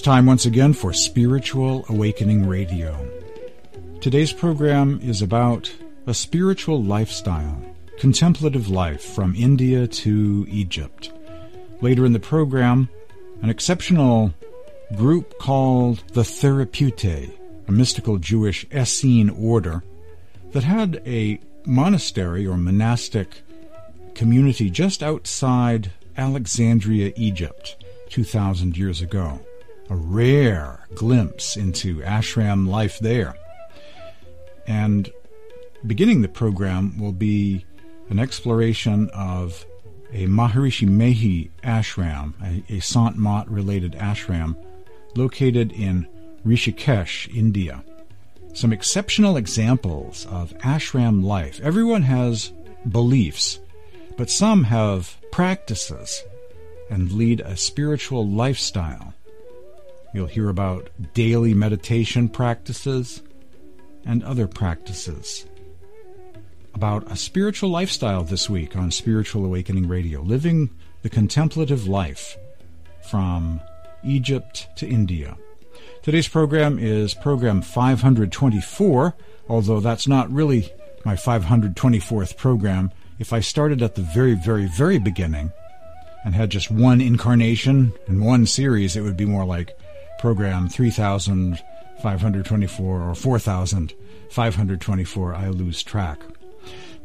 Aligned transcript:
It's 0.00 0.06
time 0.06 0.24
once 0.24 0.46
again 0.46 0.72
for 0.72 0.94
Spiritual 0.94 1.84
Awakening 1.90 2.48
Radio. 2.48 3.06
Today's 4.00 4.32
program 4.32 4.98
is 5.02 5.20
about 5.20 5.70
a 6.06 6.14
spiritual 6.14 6.82
lifestyle, 6.82 7.62
contemplative 7.98 8.70
life 8.70 9.02
from 9.02 9.34
India 9.34 9.86
to 9.86 10.46
Egypt. 10.48 11.12
Later 11.82 12.06
in 12.06 12.14
the 12.14 12.18
program, 12.18 12.88
an 13.42 13.50
exceptional 13.50 14.32
group 14.96 15.38
called 15.38 16.02
the 16.14 16.22
Therapeutae, 16.22 17.30
a 17.68 17.70
mystical 17.70 18.16
Jewish 18.16 18.66
Essene 18.72 19.28
order 19.28 19.84
that 20.52 20.64
had 20.64 21.02
a 21.04 21.38
monastery 21.66 22.46
or 22.46 22.56
monastic 22.56 23.42
community 24.14 24.70
just 24.70 25.02
outside 25.02 25.90
Alexandria, 26.16 27.12
Egypt, 27.16 27.76
2,000 28.08 28.78
years 28.78 29.02
ago 29.02 29.40
a 29.90 29.96
rare 29.96 30.86
glimpse 30.94 31.56
into 31.56 31.96
ashram 32.00 32.68
life 32.68 33.00
there. 33.00 33.34
And 34.66 35.10
beginning 35.86 36.22
the 36.22 36.28
program 36.28 36.98
will 36.98 37.12
be 37.12 37.66
an 38.08 38.20
exploration 38.20 39.10
of 39.12 39.66
a 40.12 40.26
Maharishi 40.26 40.88
Mehi 40.88 41.50
ashram, 41.62 42.34
a, 42.42 42.72
a 42.72 42.80
Sant 42.80 43.18
Mat 43.18 43.48
related 43.50 43.92
ashram 43.92 44.56
located 45.16 45.72
in 45.72 46.06
Rishikesh, 46.46 47.34
India. 47.34 47.84
Some 48.54 48.72
exceptional 48.72 49.36
examples 49.36 50.26
of 50.26 50.52
ashram 50.58 51.24
life. 51.24 51.60
Everyone 51.62 52.02
has 52.02 52.52
beliefs, 52.88 53.58
but 54.16 54.30
some 54.30 54.64
have 54.64 55.16
practices 55.32 56.22
and 56.90 57.12
lead 57.12 57.40
a 57.40 57.56
spiritual 57.56 58.28
lifestyle 58.28 59.14
You'll 60.12 60.26
hear 60.26 60.48
about 60.48 60.90
daily 61.14 61.54
meditation 61.54 62.28
practices 62.28 63.22
and 64.04 64.24
other 64.24 64.48
practices. 64.48 65.46
About 66.74 67.10
a 67.10 67.16
spiritual 67.16 67.70
lifestyle 67.70 68.24
this 68.24 68.50
week 68.50 68.74
on 68.74 68.90
Spiritual 68.90 69.44
Awakening 69.44 69.86
Radio, 69.86 70.20
living 70.22 70.70
the 71.02 71.10
contemplative 71.10 71.86
life 71.86 72.36
from 73.08 73.60
Egypt 74.02 74.68
to 74.76 74.88
India. 74.88 75.36
Today's 76.02 76.28
program 76.28 76.78
is 76.78 77.14
program 77.14 77.62
524, 77.62 79.14
although 79.48 79.80
that's 79.80 80.08
not 80.08 80.30
really 80.30 80.72
my 81.04 81.14
524th 81.14 82.36
program. 82.36 82.90
If 83.18 83.32
I 83.32 83.40
started 83.40 83.82
at 83.82 83.94
the 83.94 84.02
very, 84.02 84.34
very, 84.34 84.66
very 84.66 84.98
beginning 84.98 85.52
and 86.24 86.34
had 86.34 86.50
just 86.50 86.70
one 86.70 87.00
incarnation 87.00 87.92
and 88.06 88.24
one 88.24 88.46
series, 88.46 88.96
it 88.96 89.02
would 89.02 89.16
be 89.16 89.26
more 89.26 89.44
like 89.44 89.76
program 90.20 90.68
3524 90.68 93.00
or 93.00 93.14
4524, 93.14 95.34
I 95.34 95.48
lose 95.48 95.82
track. 95.82 96.20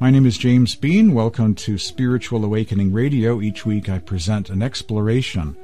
My 0.02 0.12
name 0.12 0.26
is 0.26 0.38
James 0.38 0.76
Bean. 0.76 1.14
Welcome 1.14 1.56
to 1.56 1.78
Spiritual 1.78 2.44
Awakening 2.44 2.92
Radio. 2.92 3.40
Each 3.40 3.66
week 3.66 3.88
I 3.88 4.00
present 4.00 4.50
an 4.50 4.62
exploration 4.62 5.56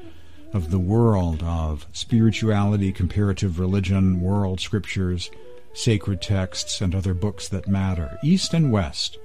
of 0.54 0.72
the 0.72 0.80
world 0.80 1.44
of 1.44 1.86
spirituality, 1.92 2.94
comparative 2.94 3.60
religion, 3.60 4.22
world 4.22 4.62
scriptures, 4.62 5.30
sacred 5.74 6.22
texts, 6.22 6.80
and 6.80 6.96
other 6.96 7.14
books 7.14 7.50
that 7.50 7.68
matter, 7.68 8.18
East 8.24 8.54
and 8.54 8.72
West, 8.72 9.18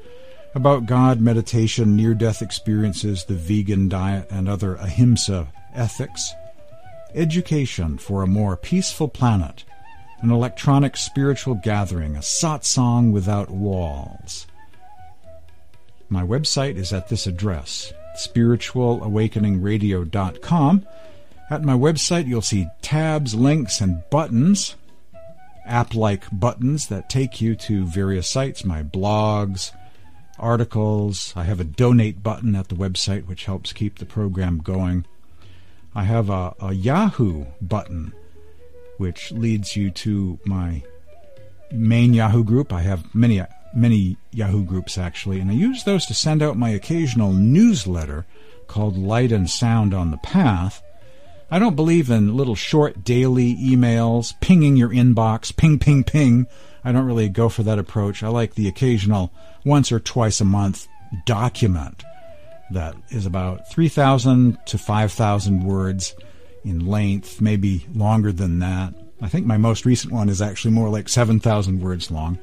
about 0.52 0.86
God, 0.86 1.20
meditation, 1.20 1.94
near 1.94 2.12
death 2.12 2.42
experiences, 2.42 3.24
the 3.24 3.34
vegan 3.34 3.88
diet, 3.88 4.26
and 4.30 4.48
other 4.48 4.74
ahimsa 4.74 5.46
ethics 5.76 6.32
education 7.16 7.98
for 7.98 8.22
a 8.22 8.26
more 8.26 8.56
peaceful 8.56 9.08
planet, 9.08 9.64
an 10.20 10.30
electronic 10.30 10.96
spiritual 10.96 11.54
gathering, 11.54 12.16
a 12.16 12.20
satsang 12.20 13.12
without 13.12 13.50
walls. 13.50 14.46
My 16.08 16.22
website 16.22 16.76
is 16.76 16.92
at 16.92 17.08
this 17.08 17.26
address, 17.26 17.92
spiritualawakeningradio.com. 18.16 20.86
At 21.50 21.62
my 21.62 21.74
website, 21.74 22.26
you'll 22.26 22.42
see 22.42 22.68
tabs, 22.82 23.34
links, 23.34 23.80
and 23.80 24.02
buttons, 24.10 24.76
app 25.64 25.94
like 25.94 26.24
buttons 26.32 26.88
that 26.88 27.10
take 27.10 27.40
you 27.40 27.54
to 27.56 27.84
various 27.84 28.28
sites, 28.28 28.64
my 28.64 28.82
blogs, 28.82 29.72
articles. 30.38 31.32
I 31.36 31.44
have 31.44 31.60
a 31.60 31.64
donate 31.64 32.22
button 32.22 32.54
at 32.54 32.68
the 32.68 32.74
website, 32.74 33.26
which 33.26 33.46
helps 33.46 33.72
keep 33.72 33.98
the 33.98 34.06
program 34.06 34.58
going. 34.58 35.06
I 35.96 36.04
have 36.04 36.28
a, 36.28 36.54
a 36.60 36.74
Yahoo 36.74 37.46
button, 37.62 38.12
which 38.98 39.32
leads 39.32 39.76
you 39.76 39.90
to 39.92 40.38
my 40.44 40.82
main 41.72 42.12
Yahoo 42.12 42.44
group. 42.44 42.70
I 42.70 42.82
have 42.82 43.14
many 43.14 43.42
many 43.74 44.18
Yahoo 44.30 44.62
groups 44.62 44.98
actually, 44.98 45.40
and 45.40 45.50
I 45.50 45.54
use 45.54 45.84
those 45.84 46.04
to 46.06 46.14
send 46.14 46.42
out 46.42 46.58
my 46.58 46.68
occasional 46.68 47.32
newsletter 47.32 48.26
called 48.66 48.98
Light 48.98 49.32
and 49.32 49.48
Sound 49.48 49.94
on 49.94 50.10
the 50.10 50.18
Path. 50.18 50.82
I 51.50 51.58
don't 51.58 51.76
believe 51.76 52.10
in 52.10 52.36
little 52.36 52.54
short 52.54 53.02
daily 53.02 53.56
emails, 53.56 54.38
pinging 54.40 54.76
your 54.76 54.90
inbox, 54.90 55.56
ping, 55.56 55.78
ping, 55.78 56.04
ping. 56.04 56.46
I 56.84 56.92
don't 56.92 57.06
really 57.06 57.30
go 57.30 57.48
for 57.48 57.62
that 57.62 57.78
approach. 57.78 58.22
I 58.22 58.28
like 58.28 58.54
the 58.54 58.68
occasional 58.68 59.32
once 59.64 59.90
or 59.90 59.98
twice 59.98 60.42
a 60.42 60.44
month 60.44 60.86
document 61.24 62.04
that 62.70 62.96
is 63.10 63.26
about 63.26 63.70
3,000 63.70 64.58
to 64.66 64.78
5,000 64.78 65.64
words 65.64 66.14
in 66.64 66.86
length, 66.86 67.40
maybe 67.40 67.86
longer 67.94 68.32
than 68.32 68.58
that. 68.58 68.94
I 69.20 69.28
think 69.28 69.46
my 69.46 69.56
most 69.56 69.84
recent 69.84 70.12
one 70.12 70.28
is 70.28 70.42
actually 70.42 70.72
more 70.72 70.88
like 70.88 71.08
7,000 71.08 71.80
words 71.80 72.10
long. 72.10 72.38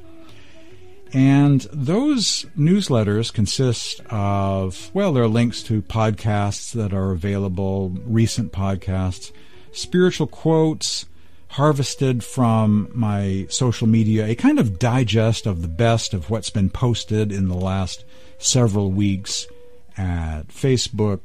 And 1.12 1.60
those 1.72 2.44
newsletters 2.58 3.32
consist 3.32 4.00
of, 4.10 4.90
well, 4.92 5.12
there 5.12 5.22
are 5.22 5.28
links 5.28 5.62
to 5.64 5.82
podcasts 5.82 6.72
that 6.72 6.92
are 6.92 7.12
available, 7.12 7.90
recent 8.04 8.50
podcasts, 8.50 9.30
spiritual 9.70 10.26
quotes 10.26 11.06
harvested 11.50 12.24
from 12.24 12.88
my 12.92 13.46
social 13.48 13.86
media, 13.86 14.26
a 14.26 14.34
kind 14.34 14.58
of 14.58 14.80
digest 14.80 15.46
of 15.46 15.62
the 15.62 15.68
best 15.68 16.12
of 16.12 16.28
what's 16.28 16.50
been 16.50 16.68
posted 16.68 17.30
in 17.30 17.46
the 17.46 17.54
last 17.54 18.04
several 18.38 18.90
weeks 18.90 19.46
at 19.96 20.48
Facebook, 20.48 21.20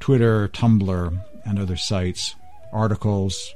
Twitter, 0.00 0.48
Tumblr, 0.48 1.24
and 1.44 1.58
other 1.58 1.76
sites, 1.76 2.34
articles, 2.72 3.54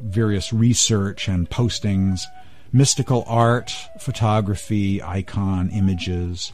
various 0.00 0.52
research 0.52 1.28
and 1.28 1.48
postings, 1.48 2.22
mystical 2.72 3.24
art, 3.26 3.74
photography, 3.98 5.02
icon, 5.02 5.70
images, 5.70 6.52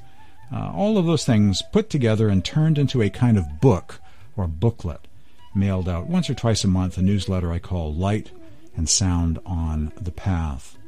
uh, 0.53 0.71
all 0.75 0.99
of 0.99 1.07
those 1.07 1.25
things 1.25 1.62
put 1.73 1.89
together 1.89 2.29
and 2.29 2.45
turned 2.45 2.79
into 2.79 3.03
a 3.03 3.11
kind 3.11 3.39
of 3.39 3.61
book 3.61 4.01
or 4.37 4.47
booklet 4.47 5.07
mailed 5.55 5.89
out 5.89 6.07
once 6.07 6.29
or 6.29 6.35
twice 6.35 6.62
a 6.65 6.69
month, 6.69 6.99
a 6.99 7.03
newsletter 7.03 7.53
I 7.53 7.59
call 7.59 7.95
Light 7.95 8.31
and 8.77 8.89
Sound 8.89 9.39
on 9.45 9.93
the 10.01 10.11
Path. 10.11 10.79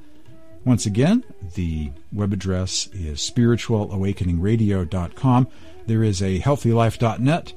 Once 0.64 0.86
again, 0.86 1.22
the 1.54 1.90
web 2.12 2.32
address 2.32 2.88
is 2.92 3.18
spiritualawakeningradio.com. 3.18 5.48
There 5.86 6.02
is 6.02 6.22
a 6.22 6.40
healthylife.net 6.40 7.52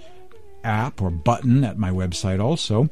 app 0.63 1.01
or 1.01 1.09
button 1.09 1.63
at 1.63 1.77
my 1.77 1.91
website 1.91 2.43
also 2.43 2.89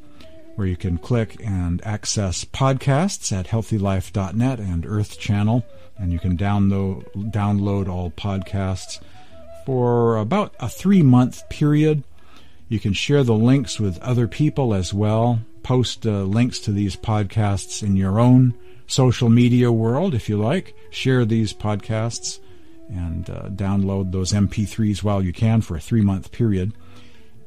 where 0.55 0.67
you 0.67 0.77
can 0.77 0.97
click 0.97 1.35
and 1.43 1.85
access 1.85 2.45
podcasts 2.45 3.31
at 3.37 3.47
healthylife.net 3.47 4.59
and 4.59 4.85
Earth 4.85 5.19
Channel, 5.19 5.65
and 5.97 6.13
you 6.13 6.19
can 6.19 6.37
download 6.37 7.03
download 7.31 7.89
all 7.89 8.11
podcasts 8.11 9.01
for 9.65 10.17
about 10.17 10.55
a 10.59 10.69
three 10.69 11.01
month 11.01 11.47
period. 11.49 12.03
You 12.69 12.79
can 12.79 12.93
share 12.93 13.23
the 13.23 13.35
links 13.35 13.79
with 13.79 13.99
other 13.99 14.27
people 14.27 14.73
as 14.73 14.93
well. 14.93 15.41
Post 15.61 16.05
uh, 16.05 16.23
links 16.23 16.59
to 16.59 16.71
these 16.71 16.95
podcasts 16.95 17.83
in 17.83 17.95
your 17.95 18.19
own 18.19 18.53
social 18.87 19.29
media 19.29 19.71
world 19.71 20.13
if 20.13 20.29
you 20.29 20.37
like. 20.37 20.73
Share 20.89 21.25
these 21.25 21.53
podcasts 21.53 22.39
and 22.89 23.29
uh, 23.29 23.43
download 23.49 24.11
those 24.11 24.33
MP3s 24.33 25.03
while 25.03 25.23
you 25.23 25.31
can 25.33 25.61
for 25.61 25.75
a 25.75 25.79
three 25.79 26.01
month 26.01 26.31
period 26.31 26.73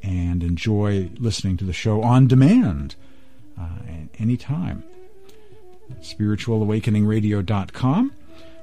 and 0.02 0.42
enjoy 0.42 1.08
listening 1.18 1.56
to 1.56 1.64
the 1.64 1.72
show 1.72 2.02
on 2.02 2.26
demand 2.26 2.96
uh, 3.58 3.78
anytime. 4.18 4.84
SpiritualAwakeningRadio.com. 6.00 8.12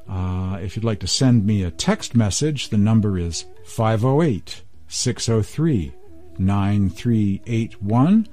Uh, 0.07 0.59
if 0.61 0.75
you'd 0.75 0.85
like 0.85 0.99
to 0.99 1.07
send 1.07 1.43
me 1.45 1.63
a 1.63 1.71
text 1.71 2.15
message, 2.15 2.69
the 2.69 2.77
number 2.77 3.17
is 3.17 3.45
508 3.65 4.61
603 4.87 5.91
9381 6.37 8.27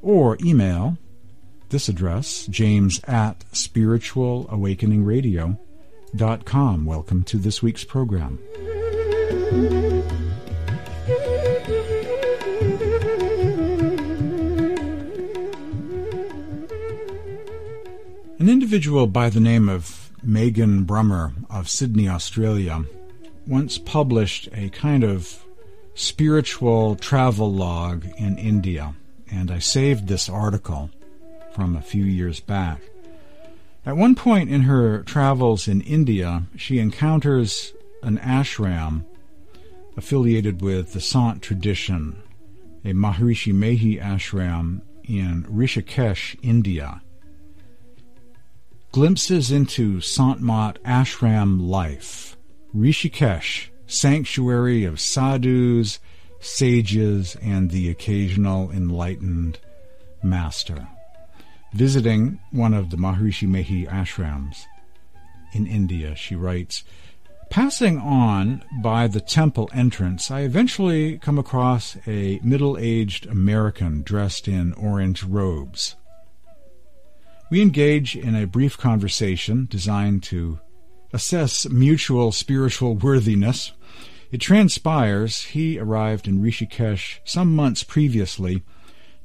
or 0.00 0.38
email 0.44 0.96
this 1.70 1.88
address, 1.88 2.46
james 2.46 3.00
at 3.04 3.40
spiritualawakeningradio.com 3.52 5.58
com. 6.44 6.84
Welcome 6.84 7.22
to 7.24 7.36
this 7.36 7.62
week's 7.62 7.84
program. 7.84 8.38
An 18.38 18.48
individual 18.48 19.06
by 19.06 19.28
the 19.28 19.40
name 19.40 19.68
of 19.68 20.10
Megan 20.22 20.84
Brummer 20.84 21.32
of 21.50 21.68
Sydney, 21.68 22.08
Australia, 22.08 22.84
once 23.46 23.78
published 23.78 24.48
a 24.52 24.70
kind 24.70 25.04
of 25.04 25.44
spiritual 25.94 26.96
travel 26.96 27.52
log 27.52 28.06
in 28.16 28.38
India, 28.38 28.94
and 29.30 29.50
I 29.50 29.58
saved 29.58 30.06
this 30.06 30.28
article 30.28 30.90
from 31.52 31.76
a 31.76 31.82
few 31.82 32.04
years 32.04 32.40
back. 32.40 32.80
At 33.88 33.96
one 33.96 34.14
point 34.14 34.50
in 34.50 34.64
her 34.64 35.02
travels 35.04 35.66
in 35.66 35.80
India, 35.80 36.42
she 36.54 36.78
encounters 36.78 37.72
an 38.02 38.18
ashram 38.18 39.06
affiliated 39.96 40.60
with 40.60 40.92
the 40.92 41.00
Sant 41.00 41.40
tradition, 41.40 42.22
a 42.84 42.92
Maharishi 42.92 43.54
Mehi 43.54 43.98
ashram 43.98 44.82
in 45.04 45.44
Rishikesh, 45.44 46.36
India. 46.42 47.00
Glimpses 48.92 49.50
into 49.50 50.02
Sant 50.02 50.42
Mat 50.42 50.78
ashram 50.84 51.66
life. 51.66 52.36
Rishikesh, 52.76 53.68
sanctuary 53.86 54.84
of 54.84 55.00
sadhus, 55.00 55.98
sages, 56.40 57.38
and 57.40 57.70
the 57.70 57.88
occasional 57.88 58.70
enlightened 58.70 59.60
master. 60.22 60.88
Visiting 61.72 62.40
one 62.50 62.72
of 62.72 62.90
the 62.90 62.96
Maharishi 62.96 63.46
Mehi 63.46 63.86
ashrams 63.86 64.64
in 65.52 65.66
India, 65.66 66.14
she 66.16 66.34
writes, 66.34 66.82
Passing 67.50 67.98
on 67.98 68.62
by 68.82 69.06
the 69.06 69.20
temple 69.20 69.70
entrance, 69.72 70.30
I 70.30 70.40
eventually 70.40 71.18
come 71.18 71.38
across 71.38 71.96
a 72.06 72.40
middle 72.42 72.76
aged 72.78 73.26
American 73.26 74.02
dressed 74.02 74.48
in 74.48 74.74
orange 74.74 75.22
robes. 75.22 75.96
We 77.50 77.62
engage 77.62 78.16
in 78.16 78.34
a 78.34 78.46
brief 78.46 78.76
conversation 78.76 79.66
designed 79.70 80.22
to 80.24 80.60
assess 81.12 81.68
mutual 81.68 82.32
spiritual 82.32 82.94
worthiness. 82.94 83.72
It 84.30 84.42
transpires 84.42 85.44
he 85.44 85.78
arrived 85.78 86.28
in 86.28 86.42
Rishikesh 86.42 87.20
some 87.24 87.56
months 87.56 87.82
previously, 87.82 88.62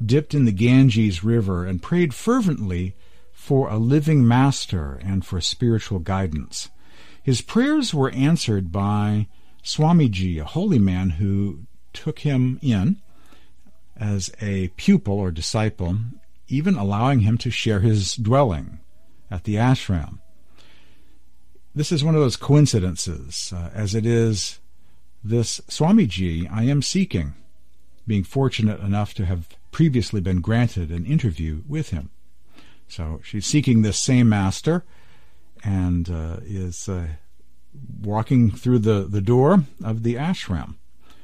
dipped 0.05 0.33
in 0.33 0.45
the 0.45 0.51
Ganges 0.51 1.23
River, 1.23 1.65
and 1.65 1.81
prayed 1.81 2.13
fervently 2.13 2.95
for 3.31 3.69
a 3.69 3.77
living 3.77 4.27
master 4.27 4.99
and 5.03 5.25
for 5.25 5.41
spiritual 5.41 5.99
guidance. 5.99 6.69
His 7.21 7.41
prayers 7.41 7.93
were 7.93 8.11
answered 8.11 8.71
by 8.71 9.27
Swamiji, 9.63 10.39
a 10.39 10.45
holy 10.45 10.79
man 10.79 11.11
who 11.11 11.65
took 11.93 12.19
him 12.19 12.59
in 12.61 13.01
as 13.95 14.31
a 14.41 14.69
pupil 14.69 15.15
or 15.15 15.31
disciple, 15.31 15.97
even 16.47 16.75
allowing 16.75 17.21
him 17.21 17.37
to 17.37 17.51
share 17.51 17.79
his 17.79 18.15
dwelling 18.15 18.79
at 19.31 19.43
the 19.43 19.55
ashram. 19.55 20.19
This 21.75 21.91
is 21.91 22.03
one 22.03 22.15
of 22.15 22.21
those 22.21 22.35
coincidences, 22.35 23.51
uh, 23.55 23.71
as 23.73 23.95
it 23.95 24.05
is 24.05 24.59
this 25.23 25.59
Swamiji 25.69 26.49
I 26.51 26.63
am 26.63 26.81
seeking, 26.81 27.33
being 28.05 28.23
fortunate 28.23 28.79
enough 28.81 29.13
to 29.15 29.25
have 29.25 29.47
previously 29.73 30.21
been 30.21 30.39
granted 30.39 30.89
an 30.89 31.05
interview 31.05 31.63
with 31.67 31.89
him. 31.89 32.09
So 32.87 33.19
she's 33.23 33.45
seeking 33.45 33.81
this 33.81 34.01
same 34.01 34.29
master 34.29 34.85
and 35.63 36.09
uh, 36.09 36.37
is 36.45 36.87
uh, 36.87 37.07
walking 38.01 38.51
through 38.51 38.79
the, 38.79 39.07
the 39.09 39.21
door 39.21 39.63
of 39.83 40.03
the 40.03 40.15
ashram. 40.15 40.75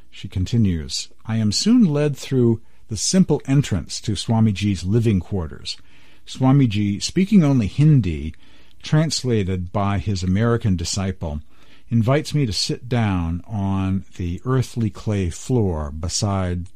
She 0.10 0.28
continues, 0.28 1.10
I 1.26 1.38
am 1.38 1.52
soon 1.52 1.86
led 1.86 2.18
through 2.18 2.62
the 2.88 2.98
simple 2.98 3.42
entrance 3.46 4.02
to 4.02 4.14
Swamiji's 4.14 4.84
living 4.84 5.20
quarters. 5.20 5.78
Swamiji, 6.26 7.02
speaking 7.02 7.44
only 7.44 7.68
Hindi, 7.68 8.34
translated 8.82 9.72
by 9.72 10.00
his 10.00 10.24
American 10.24 10.76
disciple, 10.76 11.42
invites 11.90 12.34
me 12.34 12.46
to 12.46 12.54
sit 12.54 12.90
down 12.90 13.44
on 13.48 14.06
the 14.18 14.42
earthly 14.46 14.90
clay 14.90 15.30
floor 15.30 15.92
beside 15.92 16.68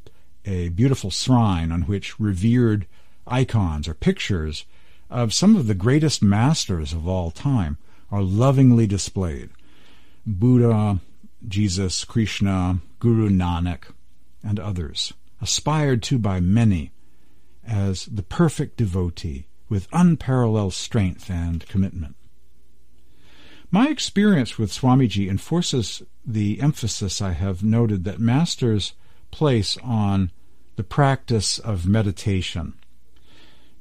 a 0.44 0.68
beautiful 0.70 1.10
shrine 1.10 1.72
on 1.72 1.82
which 1.82 2.18
revered 2.20 2.86
icons 3.26 3.88
or 3.88 3.94
pictures 3.94 4.64
of 5.10 5.32
some 5.32 5.56
of 5.56 5.66
the 5.66 5.74
greatest 5.74 6.22
masters 6.22 6.92
of 6.92 7.06
all 7.08 7.30
time 7.30 7.78
are 8.10 8.22
lovingly 8.22 8.86
displayed. 8.86 9.50
Buddha, 10.26 11.00
Jesus, 11.46 12.04
Krishna, 12.04 12.80
Guru 12.98 13.28
Nanak, 13.28 13.92
and 14.42 14.58
others, 14.58 15.12
aspired 15.40 16.02
to 16.04 16.18
by 16.18 16.40
many 16.40 16.90
as 17.66 18.06
the 18.06 18.22
perfect 18.22 18.76
devotee 18.76 19.46
with 19.68 19.88
unparalleled 19.92 20.74
strength 20.74 21.30
and 21.30 21.66
commitment. 21.68 22.16
My 23.70 23.88
experience 23.88 24.58
with 24.58 24.72
Swamiji 24.72 25.28
enforces 25.28 26.02
the 26.24 26.60
emphasis 26.60 27.20
I 27.20 27.32
have 27.32 27.64
noted 27.64 28.04
that 28.04 28.20
masters 28.20 28.94
place 29.34 29.76
on 29.82 30.30
the 30.76 30.84
practice 30.84 31.58
of 31.58 31.88
meditation. 31.88 32.74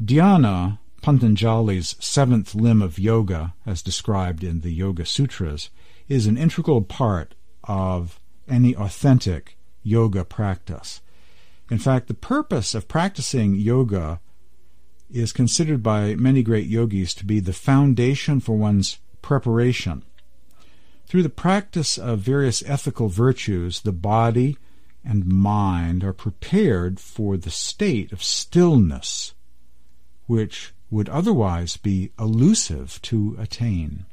Dhyana 0.04 0.80
Patanjali's 1.04 1.96
seventh 2.00 2.56
limb 2.56 2.82
of 2.82 2.98
yoga, 2.98 3.54
as 3.64 3.84
described 3.84 4.44
in 4.44 4.62
the 4.62 4.72
Yoga 4.72 5.06
Sutras, 5.06 5.70
is 6.10 6.26
an 6.26 6.40
integral 6.40 6.82
part 6.82 7.36
of 7.66 8.20
any 8.48 8.76
authentic 8.76 9.56
yoga 9.84 10.26
practice. 10.26 11.02
In 11.70 11.78
fact, 11.78 12.08
the 12.08 12.16
purpose 12.16 12.74
of 12.74 12.88
practicing 12.88 13.54
yoga 13.54 14.22
is 15.12 15.32
considered 15.32 15.84
by 15.84 16.16
many 16.16 16.42
great 16.42 16.66
yogis 16.66 17.14
to 17.14 17.26
be 17.26 17.40
the 17.40 17.54
foundation 17.54 18.40
for 18.40 18.58
one's 18.58 18.98
preparation. 19.22 20.04
Through 21.06 21.24
the 21.24 21.30
practice 21.30 22.00
of 22.00 22.20
various 22.20 22.64
ethical 22.66 23.08
virtues, 23.08 23.82
the 23.82 23.92
body 23.92 24.58
and 25.04 25.26
mind 25.26 26.04
are 26.04 26.14
prepared 26.14 27.00
for 27.00 27.38
the 27.38 27.50
state 27.50 28.12
of 28.12 28.24
stillness, 28.24 29.34
which 30.28 30.74
would 30.90 31.10
otherwise 31.10 31.78
be 31.78 32.12
elusive 32.20 33.02
to 33.02 33.36
attain. 33.40 34.06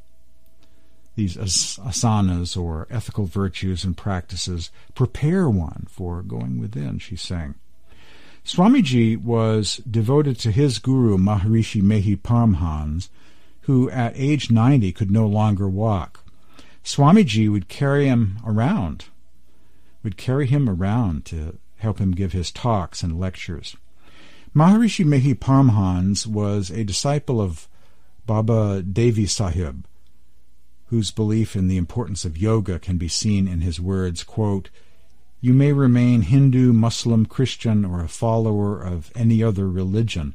These 1.17 1.37
asanas, 1.37 2.57
or 2.57 2.87
ethical 2.91 3.27
virtues 3.27 3.85
and 3.85 3.97
practices, 3.97 4.71
prepare 4.95 5.51
one 5.51 5.87
for 5.91 6.23
going 6.23 6.59
within, 6.59 6.99
she's 6.99 7.21
saying. 7.21 7.57
Swamiji 8.45 9.17
was 9.17 9.77
devoted 9.89 10.39
to 10.41 10.51
his 10.51 10.79
guru, 10.79 11.19
Maharishi 11.19 11.83
Mehi 11.83 12.17
Paramhans, 12.17 13.09
who 13.63 13.91
at 13.91 14.13
age 14.17 14.51
90 14.51 14.93
could 14.93 15.11
no 15.11 15.27
longer 15.27 15.69
walk. 15.69 16.25
Swamiji 16.83 17.51
would 17.51 17.69
carry 17.69 18.07
him 18.07 18.39
around, 18.45 19.05
would 20.03 20.17
carry 20.17 20.47
him 20.47 20.69
around 20.69 21.25
to 21.27 21.59
help 21.77 21.99
him 21.99 22.13
give 22.13 22.33
his 22.33 22.51
talks 22.51 23.03
and 23.03 23.19
lectures. 23.19 23.77
Maharishi 24.55 25.05
Mehi 25.05 25.35
Paramhans 25.35 26.27
was 26.27 26.71
a 26.71 26.85
disciple 26.85 27.41
of 27.41 27.69
Baba 28.27 28.83
Devi 28.83 29.27
Sahib, 29.27 29.87
whose 30.87 31.11
belief 31.11 31.55
in 31.55 31.69
the 31.69 31.77
importance 31.77 32.25
of 32.25 32.37
yoga 32.37 32.79
can 32.79 32.99
be 32.99 33.09
seen 33.09 33.47
in 33.47 33.61
his 33.61 33.81
words, 33.81 34.25
quote, 34.25 34.71
You 35.41 35.53
may 35.53 35.73
remain 35.73 36.23
Hindu, 36.23 36.73
Muslim, 36.73 37.27
Christian, 37.27 37.85
or 37.85 38.03
a 38.03 38.09
follower 38.09 38.81
of 38.83 39.13
any 39.15 39.43
other 39.43 39.69
religion, 39.69 40.35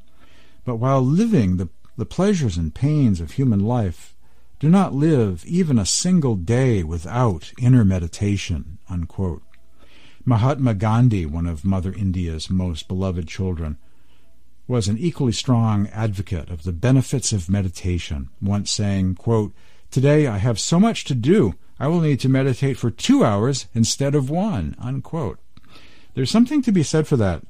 but 0.63 0.77
while 0.77 1.01
living 1.01 1.57
the, 1.57 1.69
the 1.97 2.05
pleasures 2.05 2.57
and 2.57 2.73
pains 2.73 3.19
of 3.19 3.31
human 3.31 3.59
life, 3.59 4.15
do 4.59 4.69
not 4.69 4.93
live 4.93 5.45
even 5.45 5.77
a 5.77 5.85
single 5.85 6.35
day 6.35 6.83
without 6.83 7.51
inner 7.59 7.83
meditation. 7.83 8.77
Unquote. 8.89 9.43
Mahatma 10.25 10.73
Gandhi, 10.73 11.25
one 11.25 11.45
of 11.45 11.63
Mother 11.63 11.93
India's 11.93 12.49
most 12.49 12.87
beloved 12.87 13.27
children, 13.27 13.77
was 14.67 14.87
an 14.87 14.97
equally 14.97 15.31
strong 15.31 15.87
advocate 15.89 16.49
of 16.49 16.63
the 16.63 16.71
benefits 16.71 17.31
of 17.31 17.47
meditation, 17.47 18.29
once 18.41 18.71
saying, 18.71 19.15
quote, 19.15 19.53
Today 19.91 20.25
I 20.25 20.39
have 20.39 20.59
so 20.59 20.79
much 20.79 21.03
to 21.05 21.15
do, 21.15 21.53
I 21.79 21.87
will 21.87 22.01
need 22.01 22.19
to 22.21 22.29
meditate 22.29 22.77
for 22.77 22.89
two 22.89 23.23
hours 23.23 23.67
instead 23.75 24.15
of 24.15 24.29
one. 24.29 24.75
Unquote. 24.79 25.39
There's 26.15 26.31
something 26.31 26.61
to 26.63 26.71
be 26.71 26.83
said 26.83 27.07
for 27.07 27.17
that. 27.17 27.43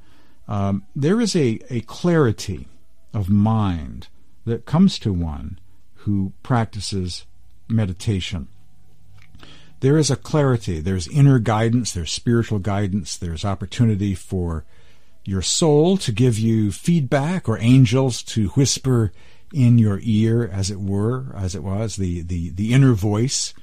Um, 0.48 0.84
there 0.96 1.22
is 1.22 1.36
a, 1.36 1.60
a 1.70 1.82
clarity 1.82 2.67
of 3.13 3.29
mind 3.29 4.10
that 4.46 4.65
comes 4.65 5.00
to 5.00 5.13
one 5.13 5.60
who 6.00 6.34
practices 6.44 7.25
meditation. 7.70 8.48
There 9.82 9.98
is 9.98 10.10
a 10.10 10.15
clarity, 10.15 10.79
there's 10.79 11.08
inner 11.08 11.39
guidance, 11.39 11.94
there's 11.94 12.12
spiritual 12.12 12.60
guidance, 12.60 13.17
there's 13.17 13.46
opportunity 13.46 14.15
for 14.15 14.65
your 15.25 15.41
soul 15.41 15.98
to 15.98 16.12
give 16.12 16.39
you 16.39 16.72
feedback 16.72 17.50
or 17.50 17.58
angels 17.60 18.24
to 18.24 18.50
whisper 18.50 19.12
in 19.53 19.77
your 19.77 20.00
ear, 20.01 20.50
as 20.51 20.72
it 20.72 20.79
were, 20.79 21.34
as 21.36 21.55
it 21.55 21.63
was, 21.63 21.96
the, 21.96 22.22
the, 22.22 22.50
the 22.51 22.74
inner 22.74 22.94
voice 22.94 23.53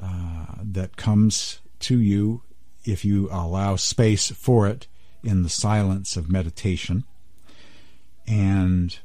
uh, 0.00 0.46
that 0.62 0.96
comes 0.96 1.60
to 1.78 1.98
you 1.98 2.42
if 2.84 3.04
you 3.04 3.28
allow 3.30 3.76
space 3.76 4.30
for 4.30 4.66
it 4.66 4.86
in 5.22 5.42
the 5.42 5.48
silence 5.48 6.16
of 6.16 6.30
meditation. 6.30 7.04
And 8.26 8.98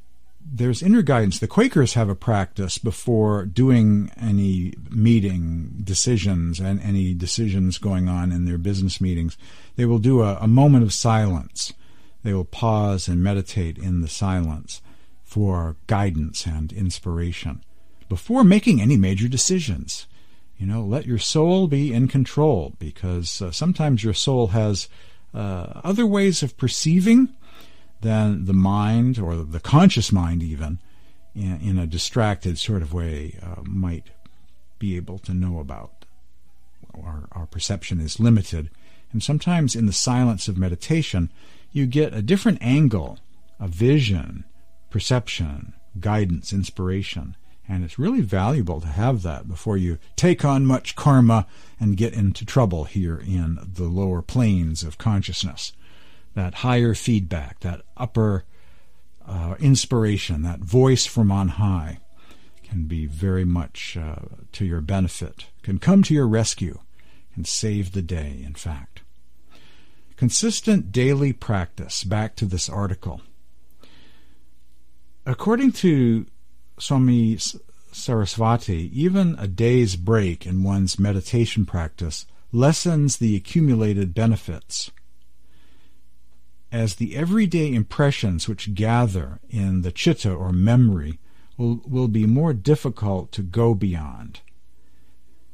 there's 0.48 0.84
inner 0.84 1.02
guidance. 1.02 1.40
The 1.40 1.48
Quakers 1.48 1.96
have 1.96 2.10
a 2.10 2.16
practice 2.16 2.78
before 2.78 3.46
doing 3.46 4.12
any 4.18 4.74
meeting 4.90 5.82
decisions 5.84 6.60
and 6.60 6.80
any 6.82 7.14
decisions 7.14 7.78
going 7.78 8.08
on 8.08 8.32
in 8.32 8.46
their 8.46 8.58
business 8.58 9.02
meetings. 9.02 9.38
They 9.76 9.86
will 9.86 10.00
do 10.00 10.22
a, 10.22 10.38
a 10.40 10.48
moment 10.48 10.84
of 10.84 10.94
silence. 10.94 11.74
They 12.24 12.34
will 12.34 12.46
pause 12.46 13.08
and 13.08 13.24
meditate 13.24 13.78
in 13.78 14.02
the 14.02 14.08
silence 14.08 14.82
for 15.24 15.76
guidance 15.88 16.46
and 16.46 16.72
inspiration 16.72 17.64
before 18.08 18.44
making 18.44 18.82
any 18.82 18.98
major 18.98 19.28
decisions. 19.28 20.08
You 20.58 20.68
know, 20.68 20.84
let 20.84 21.06
your 21.06 21.18
soul 21.18 21.68
be 21.68 21.92
in 21.92 22.08
control 22.08 22.76
because 22.80 23.42
uh, 23.42 23.52
sometimes 23.52 24.04
your 24.04 24.14
soul 24.14 24.48
has 24.48 24.88
uh, 25.34 25.82
other 25.84 26.06
ways 26.06 26.42
of 26.44 26.56
perceiving 26.56 27.36
than 28.02 28.46
the 28.46 28.54
mind 28.54 29.18
or 29.20 29.36
the 29.36 29.60
conscious 29.60 30.12
mind, 30.12 30.44
even 30.44 30.80
in, 31.34 31.60
in 31.62 31.80
a 31.80 31.88
distracted 31.88 32.58
sort 32.58 32.82
of 32.82 32.94
way, 32.94 33.38
uh, 33.42 33.62
might 33.64 34.12
be 34.80 34.96
able 34.96 35.20
to 35.20 35.34
know 35.34 35.60
about. 35.60 36.06
Our, 36.94 37.28
our 37.32 37.46
perception 37.46 38.00
is 38.00 38.20
limited. 38.20 38.70
And 39.12 39.22
sometimes 39.24 39.76
in 39.76 39.86
the 39.86 39.94
silence 39.94 40.48
of 40.48 40.58
meditation, 40.58 41.32
you 41.72 41.86
get 41.86 42.14
a 42.14 42.22
different 42.22 42.60
angle, 42.62 43.20
a 43.60 43.68
vision, 43.68 44.46
perception, 44.90 45.74
guidance, 46.00 46.54
inspiration. 46.54 47.36
And 47.68 47.84
it's 47.84 48.00
really 48.00 48.22
valuable 48.22 48.80
to 48.82 48.88
have 48.88 49.24
that 49.24 49.48
before 49.48 49.78
you 49.78 49.98
take 50.16 50.46
on 50.46 50.66
much 50.66 50.96
karma 50.96 51.48
and 51.80 51.98
get 51.98 52.14
into 52.14 52.46
trouble 52.46 52.84
here 52.84 53.18
in 53.18 53.58
the 53.74 53.86
lower 53.86 54.22
planes 54.22 54.84
of 54.84 54.98
consciousness. 54.98 55.74
That 56.36 56.56
higher 56.56 56.94
feedback, 56.94 57.62
that 57.62 57.82
upper 57.98 58.46
uh, 59.28 59.56
inspiration, 59.60 60.44
that 60.44 60.60
voice 60.60 61.06
from 61.06 61.32
on 61.32 61.50
high 61.50 62.00
can 62.64 62.86
be 62.86 63.06
very 63.06 63.46
much 63.46 63.98
uh, 63.98 64.16
to 64.52 64.66
your 64.66 64.82
benefit, 64.82 65.46
can 65.64 65.80
come 65.80 66.04
to 66.04 66.14
your 66.14 66.28
rescue, 66.28 66.80
can 67.34 67.46
save 67.46 67.92
the 67.92 68.02
day, 68.02 68.42
in 68.46 68.54
fact. 68.54 69.02
Consistent 70.18 70.92
daily 70.92 71.34
practice, 71.34 72.04
back 72.04 72.36
to 72.36 72.46
this 72.46 72.70
article. 72.70 73.22
According 75.26 75.72
to 75.74 76.26
Swami 76.78 77.36
Sarasvati, 77.36 78.92
even 78.92 79.36
a 79.40 79.48
day's 79.48 79.96
break 79.96 80.46
in 80.46 80.64
one's 80.64 81.00
meditation 81.00 81.66
practice 81.66 82.26
lessens 82.52 83.18
the 83.18 83.36
accumulated 83.36 84.14
benefits. 84.14 84.92
As 86.76 86.96
the 86.96 87.16
everyday 87.16 87.74
impressions 87.74 88.50
which 88.50 88.74
gather 88.74 89.40
in 89.50 89.82
the 89.82 89.94
chitta 89.94 90.34
or 90.34 90.52
memory 90.52 91.20
will, 91.56 91.82
will 91.88 92.10
be 92.10 92.26
more 92.26 92.54
difficult 92.54 93.32
to 93.32 93.44
go 93.44 93.74
beyond. 93.74 94.42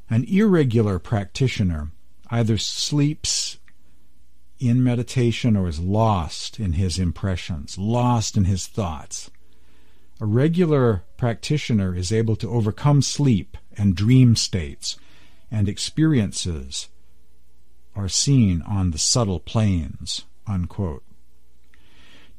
An 0.10 0.24
irregular 0.24 0.98
practitioner 0.98 1.92
either 2.32 2.58
sleeps 2.58 3.60
in 4.58 4.84
meditation 4.84 5.56
or 5.56 5.68
is 5.68 5.80
lost 5.80 6.60
in 6.60 6.74
his 6.74 6.98
impressions, 6.98 7.78
lost 7.78 8.36
in 8.36 8.46
his 8.46 8.66
thoughts. 8.66 9.30
A 10.20 10.26
regular 10.26 11.04
practitioner 11.18 11.96
is 11.96 12.12
able 12.12 12.36
to 12.38 12.50
overcome 12.50 13.04
sleep 13.04 13.58
and 13.78 13.96
dream 13.96 14.36
states, 14.36 14.98
and 15.52 15.70
experiences 15.70 16.88
are 17.96 18.10
seen 18.10 18.64
on 18.64 18.90
the 18.90 18.98
subtle 18.98 19.40
planes. 19.40 20.26
Unquote. 20.48 21.04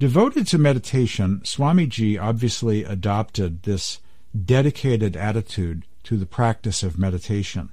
Devoted 0.03 0.49
to 0.49 0.59
meditation, 0.59 1.43
Swamiji 1.45 2.21
obviously 2.21 2.83
adopted 2.83 3.63
this 3.63 4.01
dedicated 4.35 5.17
attitude 5.17 5.85
to 6.03 6.17
the 6.17 6.27
practice 6.27 6.83
of 6.83 6.99
meditation. 6.99 7.69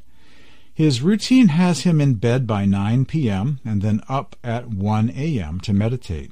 His 0.71 1.01
routine 1.01 1.47
has 1.47 1.81
him 1.81 1.99
in 1.99 2.13
bed 2.13 2.45
by 2.45 2.65
9 2.65 3.05
p.m. 3.05 3.59
and 3.65 3.81
then 3.81 4.03
up 4.07 4.35
at 4.43 4.69
1 4.69 5.09
a.m. 5.15 5.59
to 5.61 5.73
meditate. 5.73 6.31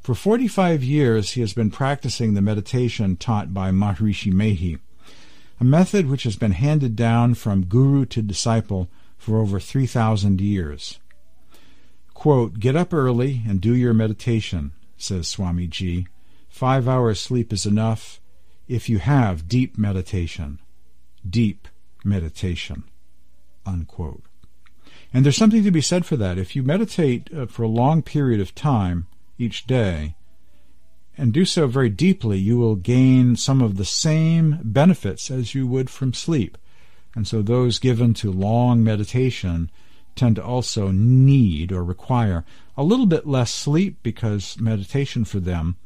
For 0.00 0.16
45 0.16 0.82
years, 0.82 1.30
he 1.30 1.42
has 1.42 1.52
been 1.52 1.70
practicing 1.70 2.34
the 2.34 2.42
meditation 2.42 3.16
taught 3.16 3.54
by 3.54 3.70
Maharishi 3.70 4.32
Mehi, 4.32 4.80
a 5.60 5.64
method 5.64 6.08
which 6.08 6.24
has 6.24 6.34
been 6.34 6.58
handed 6.58 6.96
down 6.96 7.34
from 7.34 7.66
guru 7.66 8.04
to 8.06 8.20
disciple 8.20 8.88
for 9.16 9.38
over 9.38 9.60
3,000 9.60 10.40
years. 10.40 10.98
Quote, 12.14 12.58
Get 12.58 12.74
up 12.74 12.92
early 12.92 13.42
and 13.46 13.60
do 13.60 13.76
your 13.76 13.94
meditation, 13.94 14.72
says 15.02 15.26
Swamiji. 15.26 16.06
Five 16.48 16.88
hours 16.88 17.20
sleep 17.20 17.52
is 17.52 17.66
enough 17.66 18.20
if 18.68 18.88
you 18.88 18.98
have 18.98 19.48
deep 19.48 19.78
meditation. 19.78 20.58
Deep 21.28 21.68
meditation. 22.04 22.84
Unquote. 23.66 24.24
And 25.12 25.24
there's 25.24 25.36
something 25.36 25.64
to 25.64 25.70
be 25.70 25.80
said 25.80 26.06
for 26.06 26.16
that. 26.16 26.38
If 26.38 26.54
you 26.54 26.62
meditate 26.62 27.28
uh, 27.34 27.46
for 27.46 27.62
a 27.62 27.68
long 27.68 28.02
period 28.02 28.40
of 28.40 28.54
time, 28.54 29.06
each 29.38 29.66
day, 29.66 30.14
and 31.16 31.32
do 31.32 31.44
so 31.44 31.66
very 31.66 31.90
deeply, 31.90 32.38
you 32.38 32.58
will 32.58 32.76
gain 32.76 33.36
some 33.36 33.60
of 33.60 33.76
the 33.76 33.84
same 33.84 34.58
benefits 34.62 35.30
as 35.30 35.54
you 35.54 35.66
would 35.66 35.90
from 35.90 36.14
sleep. 36.14 36.56
And 37.14 37.26
so 37.26 37.42
those 37.42 37.78
given 37.78 38.14
to 38.14 38.30
long 38.30 38.84
meditation 38.84 39.70
tend 40.16 40.36
to 40.36 40.44
also 40.44 40.90
need 40.90 41.72
or 41.72 41.84
require 41.84 42.44
a 42.76 42.82
little 42.84 43.06
bit 43.06 43.26
less 43.26 43.52
sleep 43.52 43.98
because 44.02 44.58
meditation 44.58 45.24
for 45.24 45.40
them 45.40 45.76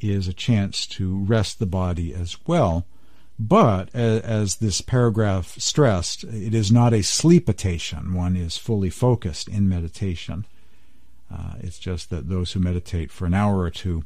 is 0.00 0.26
a 0.26 0.32
chance 0.32 0.86
to 0.86 1.18
rest 1.24 1.58
the 1.58 1.66
body 1.66 2.14
as 2.14 2.36
well. 2.46 2.86
But 3.38 3.94
as 3.94 4.56
this 4.56 4.80
paragraph 4.80 5.58
stressed, 5.58 6.24
it 6.24 6.54
is 6.54 6.70
not 6.70 6.92
a 6.92 7.02
sleepitation. 7.02 8.14
One 8.14 8.36
is 8.36 8.58
fully 8.58 8.90
focused 8.90 9.48
in 9.48 9.68
meditation. 9.68 10.44
Uh, 11.32 11.54
it's 11.60 11.78
just 11.78 12.10
that 12.10 12.28
those 12.28 12.52
who 12.52 12.60
meditate 12.60 13.10
for 13.10 13.24
an 13.24 13.34
hour 13.34 13.60
or 13.60 13.70
two 13.70 14.04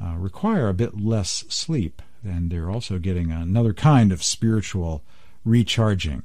uh, 0.00 0.14
require 0.16 0.68
a 0.68 0.74
bit 0.74 1.00
less 1.00 1.44
sleep, 1.48 2.02
and 2.22 2.50
they're 2.50 2.70
also 2.70 2.98
getting 2.98 3.32
another 3.32 3.72
kind 3.72 4.12
of 4.12 4.22
spiritual 4.22 5.02
recharging 5.44 6.22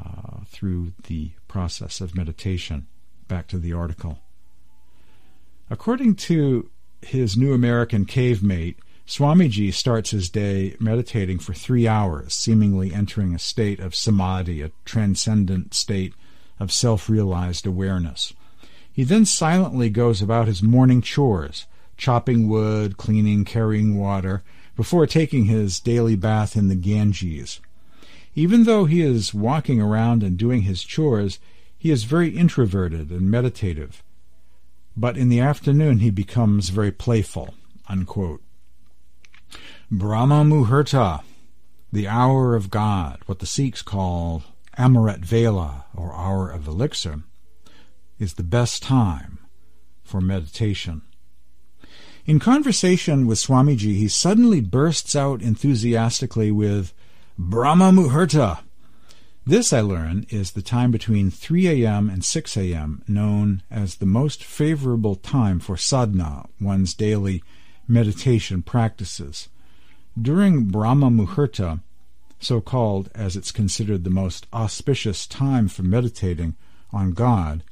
uh, 0.00 0.44
through 0.46 0.92
the 1.06 1.32
process 1.48 2.00
of 2.00 2.16
meditation. 2.16 2.86
Back 3.28 3.46
to 3.48 3.58
the 3.58 3.72
article. 3.72 4.18
According 5.68 6.16
to 6.16 6.68
his 7.02 7.36
new 7.36 7.52
American 7.52 8.04
cave 8.04 8.42
mate, 8.42 8.78
Swamiji 9.06 9.72
starts 9.72 10.10
his 10.10 10.28
day 10.28 10.76
meditating 10.78 11.40
for 11.40 11.52
three 11.52 11.88
hours, 11.88 12.32
seemingly 12.32 12.92
entering 12.94 13.34
a 13.34 13.38
state 13.38 13.80
of 13.80 13.94
samadhi, 13.94 14.62
a 14.62 14.70
transcendent 14.84 15.74
state 15.74 16.14
of 16.60 16.70
self 16.70 17.08
realized 17.08 17.66
awareness. 17.66 18.32
He 18.92 19.04
then 19.04 19.24
silently 19.24 19.90
goes 19.90 20.20
about 20.22 20.46
his 20.46 20.62
morning 20.62 21.02
chores, 21.02 21.66
chopping 21.96 22.48
wood, 22.48 22.96
cleaning, 22.96 23.44
carrying 23.44 23.96
water, 23.96 24.42
before 24.76 25.06
taking 25.06 25.46
his 25.46 25.80
daily 25.80 26.16
bath 26.16 26.56
in 26.56 26.68
the 26.68 26.74
Ganges. 26.74 27.60
Even 28.34 28.64
though 28.64 28.84
he 28.84 29.02
is 29.02 29.34
walking 29.34 29.80
around 29.80 30.22
and 30.22 30.36
doing 30.36 30.62
his 30.62 30.84
chores, 30.84 31.38
he 31.76 31.90
is 31.90 32.04
very 32.04 32.36
introverted 32.36 33.10
and 33.10 33.30
meditative. 33.30 34.02
But 34.96 35.16
in 35.16 35.28
the 35.28 35.40
afternoon 35.40 35.98
he 35.98 36.10
becomes 36.10 36.68
very 36.68 36.92
playful. 36.92 37.54
Unquote. 37.88 38.42
Brahma 39.90 40.44
Muhurta, 40.44 41.22
the 41.92 42.06
hour 42.06 42.54
of 42.54 42.70
God, 42.70 43.20
what 43.26 43.40
the 43.40 43.46
Sikhs 43.46 43.82
call 43.82 44.44
Amrit 44.78 45.24
Vela, 45.24 45.86
or 45.94 46.14
hour 46.14 46.50
of 46.50 46.68
elixir, 46.68 47.22
is 48.18 48.34
the 48.34 48.44
best 48.44 48.82
time 48.82 49.38
for 50.04 50.20
meditation. 50.20 51.02
In 52.26 52.38
conversation 52.38 53.26
with 53.26 53.38
Swamiji, 53.38 53.96
he 53.96 54.06
suddenly 54.06 54.60
bursts 54.60 55.16
out 55.16 55.42
enthusiastically 55.42 56.52
with 56.52 56.94
Brahma 57.42 57.90
Muhurta. 57.90 58.58
This, 59.46 59.72
I 59.72 59.80
learn, 59.80 60.26
is 60.28 60.50
the 60.50 60.60
time 60.60 60.90
between 60.90 61.30
3 61.30 61.84
a.m. 61.84 62.10
and 62.10 62.22
6 62.22 62.56
a.m., 62.58 63.02
known 63.08 63.62
as 63.70 63.94
the 63.94 64.04
most 64.04 64.44
favorable 64.44 65.16
time 65.16 65.58
for 65.58 65.78
sadhana, 65.78 66.50
one's 66.60 66.92
daily 66.92 67.42
meditation 67.88 68.60
practices. 68.60 69.48
During 70.20 70.66
Brahma 70.66 71.08
Muhurta, 71.08 71.80
so 72.40 72.60
called 72.60 73.08
as 73.14 73.36
it's 73.36 73.52
considered 73.52 74.04
the 74.04 74.10
most 74.10 74.46
auspicious 74.52 75.26
time 75.26 75.68
for 75.68 75.82
meditating 75.82 76.56
on 76.92 77.12
God, 77.12 77.64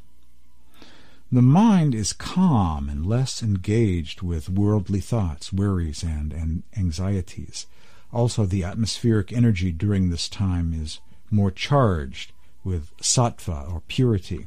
the 1.30 1.42
mind 1.42 1.94
is 1.94 2.14
calm 2.14 2.88
and 2.88 3.04
less 3.04 3.42
engaged 3.42 4.22
with 4.22 4.48
worldly 4.48 5.00
thoughts, 5.00 5.52
worries, 5.52 6.02
and, 6.02 6.32
and 6.32 6.62
anxieties. 6.75 7.66
Also, 8.12 8.47
the 8.47 8.65
atmospheric 8.65 9.33
energy 9.33 9.71
during 9.73 10.09
this 10.09 10.29
time 10.29 10.73
is 10.73 11.00
more 11.31 11.50
charged 11.50 12.33
with 12.65 12.97
sattva 12.99 13.73
or 13.73 13.83
purity, 13.88 14.47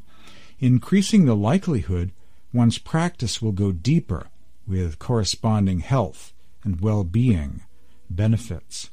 increasing 0.60 1.26
the 1.26 1.36
likelihood 1.36 2.12
one's 2.54 2.78
practice 2.78 3.42
will 3.42 3.52
go 3.52 3.72
deeper 3.72 4.28
with 4.68 5.00
corresponding 5.00 5.80
health 5.80 6.34
and 6.64 6.82
well 6.82 7.04
being 7.04 7.62
benefits. 8.10 8.90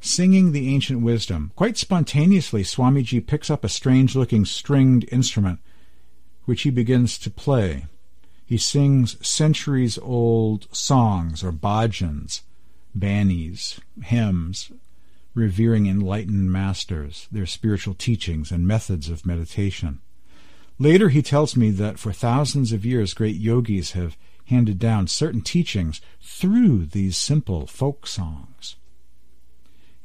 Singing 0.00 0.52
the 0.52 0.72
ancient 0.72 1.00
wisdom. 1.00 1.50
Quite 1.56 1.76
spontaneously, 1.76 2.62
Swamiji 2.62 3.26
picks 3.26 3.50
up 3.50 3.64
a 3.64 3.68
strange 3.68 4.14
looking 4.14 4.44
stringed 4.44 5.06
instrument, 5.10 5.58
which 6.44 6.62
he 6.62 6.70
begins 6.70 7.18
to 7.18 7.30
play. 7.30 7.86
He 8.44 8.58
sings 8.58 9.26
centuries 9.26 9.98
old 9.98 10.68
songs 10.70 11.42
or 11.42 11.50
bhajans, 11.50 12.42
banis, 12.98 13.78
hymns, 14.02 14.70
revering 15.34 15.86
enlightened 15.86 16.50
masters, 16.50 17.28
their 17.30 17.46
spiritual 17.46 17.94
teachings 17.94 18.50
and 18.50 18.66
methods 18.66 19.08
of 19.10 19.26
meditation. 19.26 20.00
Later, 20.78 21.08
he 21.08 21.22
tells 21.22 21.56
me 21.56 21.70
that 21.70 21.98
for 21.98 22.12
thousands 22.12 22.72
of 22.72 22.84
years, 22.84 23.14
great 23.14 23.36
yogis 23.36 23.92
have 23.92 24.16
handed 24.46 24.78
down 24.78 25.06
certain 25.06 25.40
teachings 25.40 26.00
through 26.20 26.86
these 26.86 27.16
simple 27.16 27.66
folk 27.66 28.06
songs. 28.06 28.76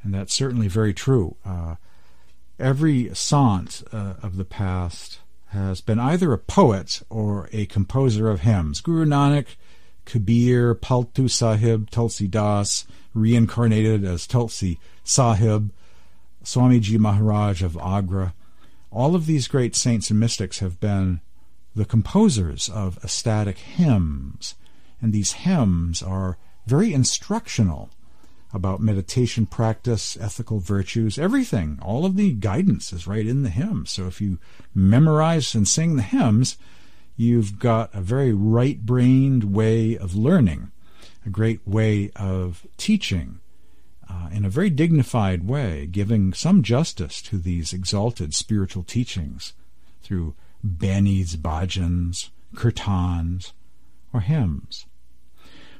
And 0.03 0.13
that's 0.13 0.33
certainly 0.33 0.67
very 0.67 0.93
true. 0.93 1.36
Uh, 1.45 1.75
every 2.60 3.13
sant 3.13 3.83
uh, 3.91 4.15
of 4.21 4.38
the 4.38 4.45
past 4.45 5.19
has 5.48 5.81
been 5.81 6.00
either 6.00 6.31
a 6.31 6.38
poet 6.38 7.01
or 7.10 7.50
a 7.51 7.65
composer 7.65 8.29
of 8.29 8.41
hymns. 8.41 8.81
Guru 8.81 9.05
Nanak, 9.05 9.48
Kabir, 10.05 10.75
Paltu 10.75 11.29
Sahib, 11.29 11.89
Tulsi 11.89 12.27
Das, 12.27 12.86
reincarnated 13.13 14.03
as 14.03 14.27
Tulsi 14.27 14.79
Sahib, 15.03 15.72
Swamiji 16.43 16.98
Maharaj 16.98 17.62
of 17.62 17.77
Agra. 17.77 18.34
All 18.91 19.15
of 19.15 19.25
these 19.25 19.48
great 19.48 19.75
saints 19.75 20.10
and 20.10 20.20
mystics 20.20 20.60
have 20.60 20.79
been 20.79 21.22
the 21.75 21.86
composers 21.86 22.67
of 22.70 22.98
ecstatic 23.03 23.58
hymns, 23.58 24.55
and 25.01 25.13
these 25.13 25.34
hymns 25.34 26.03
are 26.03 26.38
very 26.65 26.93
instructional 26.93 27.89
about 28.53 28.81
meditation 28.81 29.46
practice, 29.46 30.17
ethical 30.20 30.60
virtues, 30.60 31.17
everything. 31.17 31.79
All 31.81 32.05
of 32.05 32.17
the 32.17 32.34
guidance 32.34 32.91
is 32.91 33.08
right 33.08 33.25
in 33.25 33.43
the 33.43 33.50
hymn. 33.50 33.86
So 33.86 34.08
if 34.08 34.20
you 34.20 34.39
memorize 34.75 35.55
and 35.55 35.67
sing 35.67 35.96
the 35.96 36.01
hymns, 36.01 36.58
you've 37.21 37.59
got 37.59 37.93
a 37.93 38.01
very 38.01 38.33
right 38.33 38.83
brained 38.83 39.53
way 39.53 39.95
of 39.95 40.15
learning, 40.15 40.71
a 41.25 41.29
great 41.29 41.65
way 41.67 42.11
of 42.15 42.65
teaching. 42.77 43.39
Uh, 44.09 44.27
in 44.33 44.43
a 44.43 44.49
very 44.49 44.69
dignified 44.69 45.47
way, 45.47 45.87
giving 45.89 46.33
some 46.33 46.63
justice 46.63 47.21
to 47.21 47.37
these 47.37 47.71
exalted 47.71 48.33
spiritual 48.33 48.83
teachings 48.83 49.53
through 50.01 50.33
banis, 50.65 51.37
bhajans, 51.37 52.29
kirtans, 52.55 53.53
or 54.11 54.19
hymns. 54.19 54.85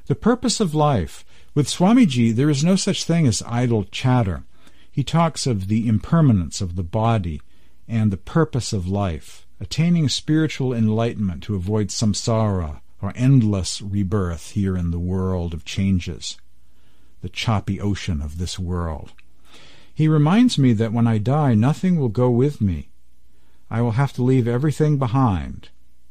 The 0.06 0.14
purpose 0.14 0.60
of 0.60 0.74
life 0.74 1.24
with 1.54 1.68
Swamiji, 1.68 2.34
there 2.34 2.48
is 2.48 2.64
no 2.64 2.76
such 2.76 3.04
thing 3.04 3.26
as 3.26 3.42
idle 3.46 3.84
chatter. 3.84 4.44
He 4.90 5.04
talks 5.04 5.46
of 5.46 5.68
the 5.68 5.86
impermanence 5.86 6.60
of 6.60 6.76
the 6.76 6.82
body 6.82 7.42
and 7.86 8.10
the 8.10 8.16
purpose 8.16 8.72
of 8.72 8.88
life, 8.88 9.46
attaining 9.62 10.08
spiritual 10.08 10.74
enlightenment 10.74 11.40
to 11.44 11.54
avoid 11.54 11.86
samsara, 11.86 12.80
or 13.00 13.12
endless 13.14 13.80
rebirth 13.80 14.50
here 14.50 14.76
in 14.76 14.90
the 14.90 14.98
world 14.98 15.54
of 15.54 15.64
changes, 15.64 16.36
the 17.20 17.28
choppy 17.28 17.80
ocean 17.80 18.20
of 18.20 18.38
this 18.38 18.58
world. 18.58 19.12
He 19.94 20.08
reminds 20.08 20.58
me 20.58 20.72
that 20.72 20.92
when 20.92 21.06
I 21.06 21.18
die, 21.18 21.54
nothing 21.54 21.96
will 21.96 22.08
go 22.08 22.28
with 22.28 22.60
me. 22.60 22.88
I 23.70 23.82
will 23.82 23.92
have 23.92 24.12
to 24.14 24.22
leave 24.24 24.48
everything 24.48 24.98
behind, 24.98 25.68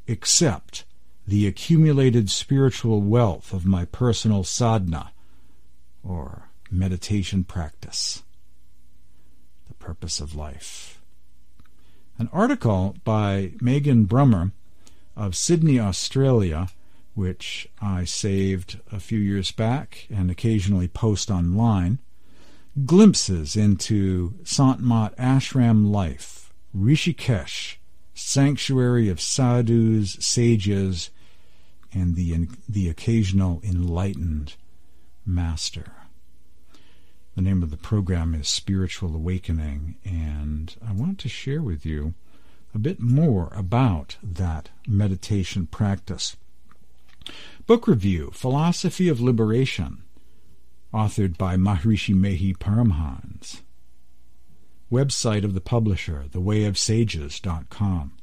except 0.07 0.85
the 1.27 1.45
accumulated 1.45 2.29
spiritual 2.29 3.01
wealth 3.01 3.51
of 3.51 3.65
my 3.65 3.83
personal 3.83 4.45
sadhana, 4.45 5.11
or 6.03 6.49
meditation 6.71 7.43
practice. 7.43 8.23
The 9.67 9.73
purpose 9.73 10.21
of 10.21 10.35
life. 10.35 11.00
An 12.21 12.29
article 12.31 12.95
by 13.03 13.53
Megan 13.61 14.05
Brummer 14.05 14.51
of 15.15 15.35
Sydney, 15.35 15.79
Australia, 15.79 16.67
which 17.15 17.67
I 17.81 18.03
saved 18.03 18.79
a 18.91 18.99
few 18.99 19.17
years 19.17 19.51
back 19.51 20.05
and 20.07 20.29
occasionally 20.29 20.87
post 20.87 21.31
online, 21.31 21.97
glimpses 22.85 23.55
into 23.55 24.35
Sant 24.43 24.81
Mat 24.81 25.17
ashram 25.17 25.89
life, 25.89 26.53
Rishikesh, 26.77 27.77
sanctuary 28.13 29.09
of 29.09 29.19
sadhus, 29.19 30.15
sages, 30.19 31.09
and 31.91 32.15
the, 32.15 32.47
the 32.69 32.87
occasional 32.87 33.61
enlightened 33.63 34.57
master. 35.25 36.00
The 37.35 37.41
name 37.41 37.63
of 37.63 37.71
the 37.71 37.77
program 37.77 38.35
is 38.35 38.49
Spiritual 38.49 39.15
Awakening, 39.15 39.95
and 40.03 40.75
I 40.85 40.91
want 40.91 41.17
to 41.19 41.29
share 41.29 41.61
with 41.61 41.85
you 41.85 42.13
a 42.75 42.79
bit 42.79 42.99
more 42.99 43.51
about 43.55 44.17
that 44.21 44.69
meditation 44.85 45.65
practice. 45.65 46.35
Book 47.67 47.87
review 47.87 48.31
Philosophy 48.33 49.07
of 49.07 49.21
Liberation, 49.21 50.03
authored 50.93 51.37
by 51.37 51.55
Maharishi 51.55 52.13
Mehi 52.13 52.57
Paramhans. 52.57 53.61
Website 54.91 55.45
of 55.45 55.53
the 55.53 55.61
publisher, 55.61 56.25
thewayofsages.com. 56.31 58.13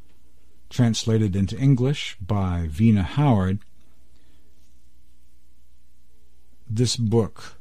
Translated 0.69 1.35
into 1.35 1.59
English 1.59 2.19
by 2.21 2.69
Veena 2.71 3.05
Howard 3.05 3.61
this 6.71 6.97
book 6.97 7.58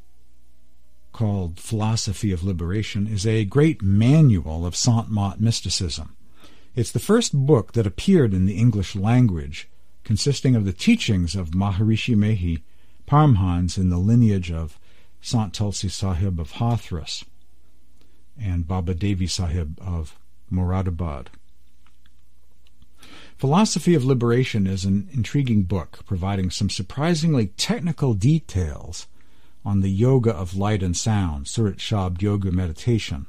called 1.18 1.60
Philosophy 1.60 2.32
of 2.32 2.44
Liberation 2.44 3.08
is 3.08 3.26
a 3.26 3.44
great 3.44 3.82
manual 3.82 4.68
of 4.68 4.76
Sant 4.76 5.10
Mat 5.10 5.42
mysticism. 5.42 6.16
It's 6.76 6.92
the 6.92 7.00
first 7.00 7.34
book 7.34 7.74
that 7.74 7.88
appeared 7.88 8.36
in 8.36 8.46
the 8.46 8.56
English 8.56 8.96
language, 8.96 9.68
consisting 10.04 10.56
of 10.56 10.64
the 10.64 10.72
teachings 10.72 11.36
of 11.36 11.56
Maharishi 11.56 12.16
Mehi, 12.16 12.62
Paramhans 13.08 13.80
in 13.80 13.90
the 13.90 13.98
lineage 13.98 14.52
of 14.52 14.78
Sant 15.20 15.56
Tulsi 15.56 15.90
Sahib 15.90 16.40
of 16.40 16.52
Hathras 16.52 17.24
and 18.40 18.68
Baba 18.68 18.94
Devi 18.94 19.26
Sahib 19.26 19.80
of 19.82 20.20
Moradabad. 20.52 21.30
Philosophy 23.40 23.96
of 23.96 24.06
Liberation 24.06 24.68
is 24.68 24.86
an 24.86 25.10
intriguing 25.14 25.64
book 25.64 26.02
providing 26.06 26.52
some 26.52 26.70
surprisingly 26.70 27.48
technical 27.58 28.14
details 28.14 29.08
on 29.68 29.82
the 29.82 29.92
yoga 29.92 30.32
of 30.32 30.56
light 30.56 30.82
and 30.82 30.96
sound, 30.96 31.46
Surat 31.46 31.76
Shabd 31.76 32.22
Yoga 32.22 32.54
meditation. 32.54 33.26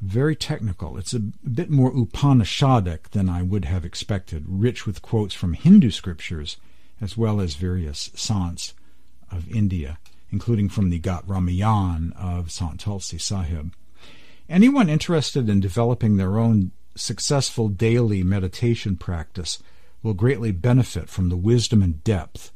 Very 0.00 0.36
technical. 0.36 0.96
It's 0.96 1.12
a 1.12 1.18
bit 1.18 1.68
more 1.68 1.92
Upanishadic 1.92 3.10
than 3.10 3.28
I 3.28 3.42
would 3.42 3.64
have 3.64 3.84
expected, 3.84 4.44
rich 4.46 4.86
with 4.86 5.02
quotes 5.02 5.34
from 5.34 5.54
Hindu 5.54 5.90
scriptures 5.90 6.58
as 7.00 7.16
well 7.16 7.40
as 7.40 7.56
various 7.56 8.10
sants 8.10 8.72
of 9.32 9.50
India, 9.50 9.98
including 10.30 10.68
from 10.68 10.90
the 10.90 11.00
Ghat 11.00 11.26
Ramayan 11.26 12.12
of 12.12 12.52
Sant 12.52 12.78
Tulsi 12.78 13.18
Sahib. 13.18 13.74
Anyone 14.48 14.88
interested 14.88 15.48
in 15.48 15.58
developing 15.58 16.18
their 16.18 16.38
own 16.38 16.70
successful 16.94 17.68
daily 17.68 18.22
meditation 18.22 18.96
practice 18.96 19.60
will 20.04 20.14
greatly 20.14 20.52
benefit 20.52 21.08
from 21.08 21.30
the 21.30 21.36
wisdom 21.36 21.82
and 21.82 22.04
depth 22.04 22.52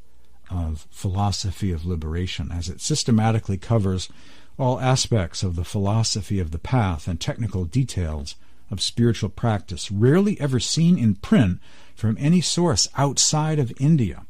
of 0.54 0.86
philosophy 0.90 1.72
of 1.72 1.84
liberation 1.84 2.52
as 2.52 2.68
it 2.68 2.80
systematically 2.80 3.56
covers 3.56 4.08
all 4.56 4.78
aspects 4.78 5.42
of 5.42 5.56
the 5.56 5.64
philosophy 5.64 6.38
of 6.38 6.52
the 6.52 6.58
path 6.58 7.08
and 7.08 7.20
technical 7.20 7.64
details 7.64 8.36
of 8.70 8.80
spiritual 8.80 9.28
practice, 9.28 9.90
rarely 9.90 10.40
ever 10.40 10.60
seen 10.60 10.96
in 10.96 11.16
print 11.16 11.60
from 11.94 12.16
any 12.20 12.40
source 12.40 12.88
outside 12.96 13.58
of 13.58 13.72
India. 13.80 14.26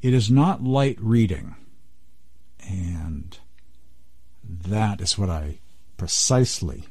It 0.00 0.12
is 0.12 0.30
not 0.30 0.62
light 0.62 0.98
reading, 1.00 1.56
and 2.68 3.38
that 4.44 5.00
is 5.00 5.16
what 5.16 5.30
I 5.30 5.60
precisely 5.96 6.84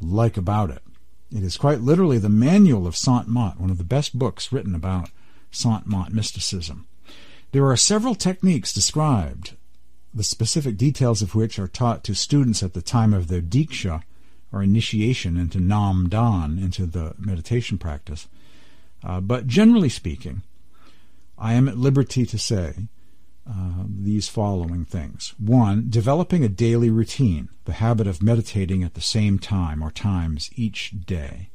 like 0.00 0.36
about 0.36 0.70
it. 0.70 0.82
It 1.34 1.42
is 1.42 1.56
quite 1.56 1.80
literally 1.80 2.18
the 2.18 2.28
manual 2.28 2.86
of 2.86 2.96
Sant 2.96 3.28
Mat, 3.28 3.60
one 3.60 3.70
of 3.70 3.78
the 3.78 3.84
best 3.84 4.18
books 4.18 4.52
written 4.52 4.74
about 4.74 5.10
Sant 5.50 5.86
Mat 5.86 6.12
mysticism. 6.12 6.86
There 7.52 7.66
are 7.66 7.76
several 7.76 8.14
techniques 8.14 8.72
described, 8.72 9.56
the 10.12 10.22
specific 10.22 10.76
details 10.76 11.22
of 11.22 11.34
which 11.34 11.58
are 11.58 11.68
taught 11.68 12.04
to 12.04 12.14
students 12.14 12.62
at 12.62 12.74
the 12.74 12.82
time 12.82 13.14
of 13.14 13.28
their 13.28 13.40
diksha, 13.40 14.02
or 14.52 14.62
initiation 14.62 15.36
into 15.36 15.60
nam 15.60 16.08
dan, 16.08 16.58
into 16.58 16.86
the 16.86 17.14
meditation 17.18 17.78
practice. 17.78 18.28
Uh, 19.04 19.20
but 19.20 19.46
generally 19.46 19.88
speaking, 19.88 20.42
I 21.38 21.54
am 21.54 21.68
at 21.68 21.78
liberty 21.78 22.26
to 22.26 22.38
say 22.38 22.88
uh, 23.48 23.84
these 23.86 24.28
following 24.28 24.84
things. 24.84 25.34
One, 25.38 25.86
developing 25.88 26.44
a 26.44 26.48
daily 26.48 26.90
routine, 26.90 27.48
the 27.64 27.74
habit 27.74 28.06
of 28.06 28.22
meditating 28.22 28.82
at 28.82 28.94
the 28.94 29.00
same 29.00 29.38
time 29.38 29.82
or 29.82 29.90
times 29.90 30.50
each 30.56 30.92
day. 31.06 31.50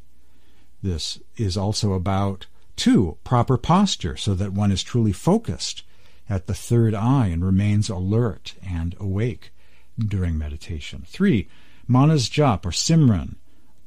This 0.82 1.20
is 1.38 1.58
also 1.58 1.94
about, 1.94 2.48
two, 2.76 3.18
proper 3.24 3.58
posture 3.58 4.18
so 4.18 4.34
that 4.36 4.54
one 4.54 4.72
is 4.72 4.84
truly 4.84 5.12
focused 5.12 5.84
at 6.30 6.48
the 6.48 6.54
third 6.54 6.94
eye 6.94 7.28
and 7.28 7.44
remains 7.44 7.90
alert 7.90 8.56
and 8.66 8.96
awake 9.00 9.52
during 10.00 10.38
meditation. 10.38 11.04
Three, 11.06 11.48
manas 11.88 12.30
jap 12.30 12.66
or 12.66 12.72
simran, 12.72 13.36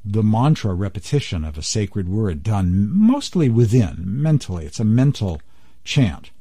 the 0.05 0.23
mantra 0.23 0.73
repetition 0.73 1.43
of 1.43 1.57
a 1.57 1.63
sacred 1.63 2.07
word 2.07 2.43
done 2.43 2.89
mostly 2.89 3.49
within, 3.49 4.03
mentally. 4.05 4.65
It's 4.65 4.79
a 4.79 4.85
mental 4.85 5.41
chant. 5.83 6.31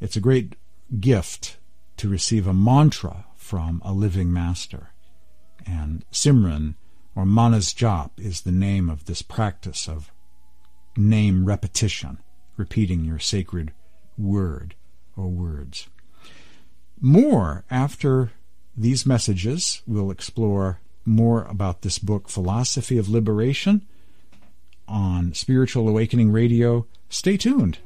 It's 0.00 0.16
a 0.16 0.20
great 0.20 0.56
gift 0.98 1.58
to 1.98 2.08
receive 2.08 2.46
a 2.46 2.54
mantra 2.54 3.26
from 3.36 3.80
a 3.84 3.92
living 3.92 4.32
master. 4.32 4.90
And 5.66 6.04
Simran 6.10 6.74
or 7.14 7.26
Manas 7.26 7.74
Jap 7.74 8.10
is 8.16 8.42
the 8.42 8.52
name 8.52 8.88
of 8.88 9.04
this 9.04 9.22
practice 9.22 9.88
of 9.88 10.12
name 10.98 11.46
repetition, 11.46 12.18
repeating 12.56 13.04
your 13.04 13.18
sacred 13.18 13.72
word 14.18 14.74
or 15.16 15.28
words. 15.28 15.88
More 17.00 17.64
after 17.70 18.32
these 18.78 19.04
messages. 19.04 19.82
We'll 19.86 20.10
explore 20.10 20.80
more 21.04 21.44
about 21.44 21.82
this 21.82 21.98
book, 21.98 22.28
Philosophy 22.28 22.96
of 22.96 23.08
Liberation, 23.08 23.86
on 24.86 25.34
Spiritual 25.34 25.88
Awakening 25.88 26.30
Radio. 26.30 26.86
Stay 27.08 27.36
tuned. 27.36 27.78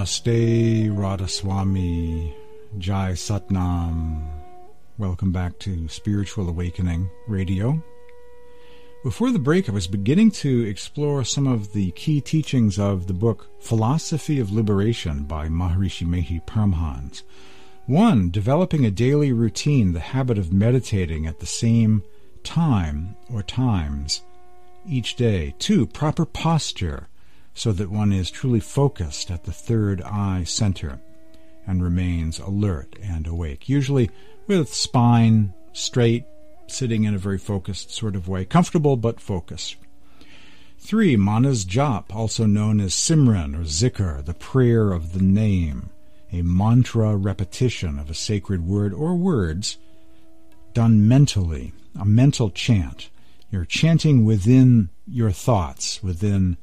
Namaste, 0.00 0.88
Radhaswami, 0.88 2.32
Jai 2.78 3.12
Satnam. 3.12 4.26
Welcome 4.98 5.30
back 5.30 5.58
to 5.60 5.88
Spiritual 5.88 6.48
Awakening 6.48 7.10
Radio. 7.28 7.82
Before 9.02 9.30
the 9.30 9.38
break, 9.38 9.66
I 9.66 9.72
was 9.72 9.86
beginning 9.86 10.30
to 10.32 10.66
explore 10.66 11.24
some 11.24 11.46
of 11.46 11.72
the 11.72 11.90
key 11.92 12.20
teachings 12.20 12.78
of 12.78 13.06
the 13.06 13.14
book 13.14 13.48
Philosophy 13.58 14.38
of 14.38 14.52
Liberation 14.52 15.22
by 15.22 15.48
Maharishi 15.48 16.06
Mehi 16.06 16.44
Paramhans. 16.44 17.22
One, 17.86 18.28
developing 18.30 18.84
a 18.84 18.90
daily 18.90 19.32
routine, 19.32 19.94
the 19.94 20.00
habit 20.00 20.36
of 20.36 20.52
meditating 20.52 21.26
at 21.26 21.40
the 21.40 21.46
same 21.46 22.02
time 22.44 23.16
or 23.32 23.42
times 23.42 24.20
each 24.86 25.16
day. 25.16 25.54
Two, 25.58 25.86
proper 25.86 26.26
posture 26.26 27.08
so 27.54 27.72
that 27.72 27.90
one 27.90 28.12
is 28.12 28.30
truly 28.30 28.60
focused 28.60 29.30
at 29.30 29.44
the 29.44 29.52
third 29.52 30.02
eye 30.02 30.44
center 30.44 31.00
and 31.66 31.82
remains 31.82 32.38
alert 32.38 32.96
and 33.02 33.26
awake, 33.26 33.66
usually 33.66 34.10
with 34.46 34.74
spine 34.74 35.54
straight, 35.72 36.26
sitting 36.70 37.04
in 37.04 37.14
a 37.14 37.18
very 37.18 37.38
focused 37.38 37.90
sort 37.90 38.16
of 38.16 38.28
way, 38.28 38.44
comfortable 38.44 38.96
but 38.96 39.20
focused. 39.20 39.76
Three, 40.78 41.14
Manas 41.16 41.64
Jap, 41.64 42.14
also 42.14 42.46
known 42.46 42.80
as 42.80 42.94
Simran 42.94 43.54
or 43.54 43.64
Zikr, 43.64 44.24
the 44.24 44.34
prayer 44.34 44.92
of 44.92 45.12
the 45.12 45.22
name, 45.22 45.90
a 46.32 46.42
mantra 46.42 47.16
repetition 47.16 47.98
of 47.98 48.08
a 48.08 48.14
sacred 48.14 48.66
word 48.66 48.94
or 48.94 49.14
words 49.14 49.76
done 50.72 51.06
mentally, 51.06 51.72
a 51.98 52.04
mental 52.04 52.50
chant. 52.50 53.10
You're 53.50 53.64
chanting 53.64 54.24
within 54.24 54.88
your 55.06 55.32
thoughts, 55.32 56.02
within 56.02 56.56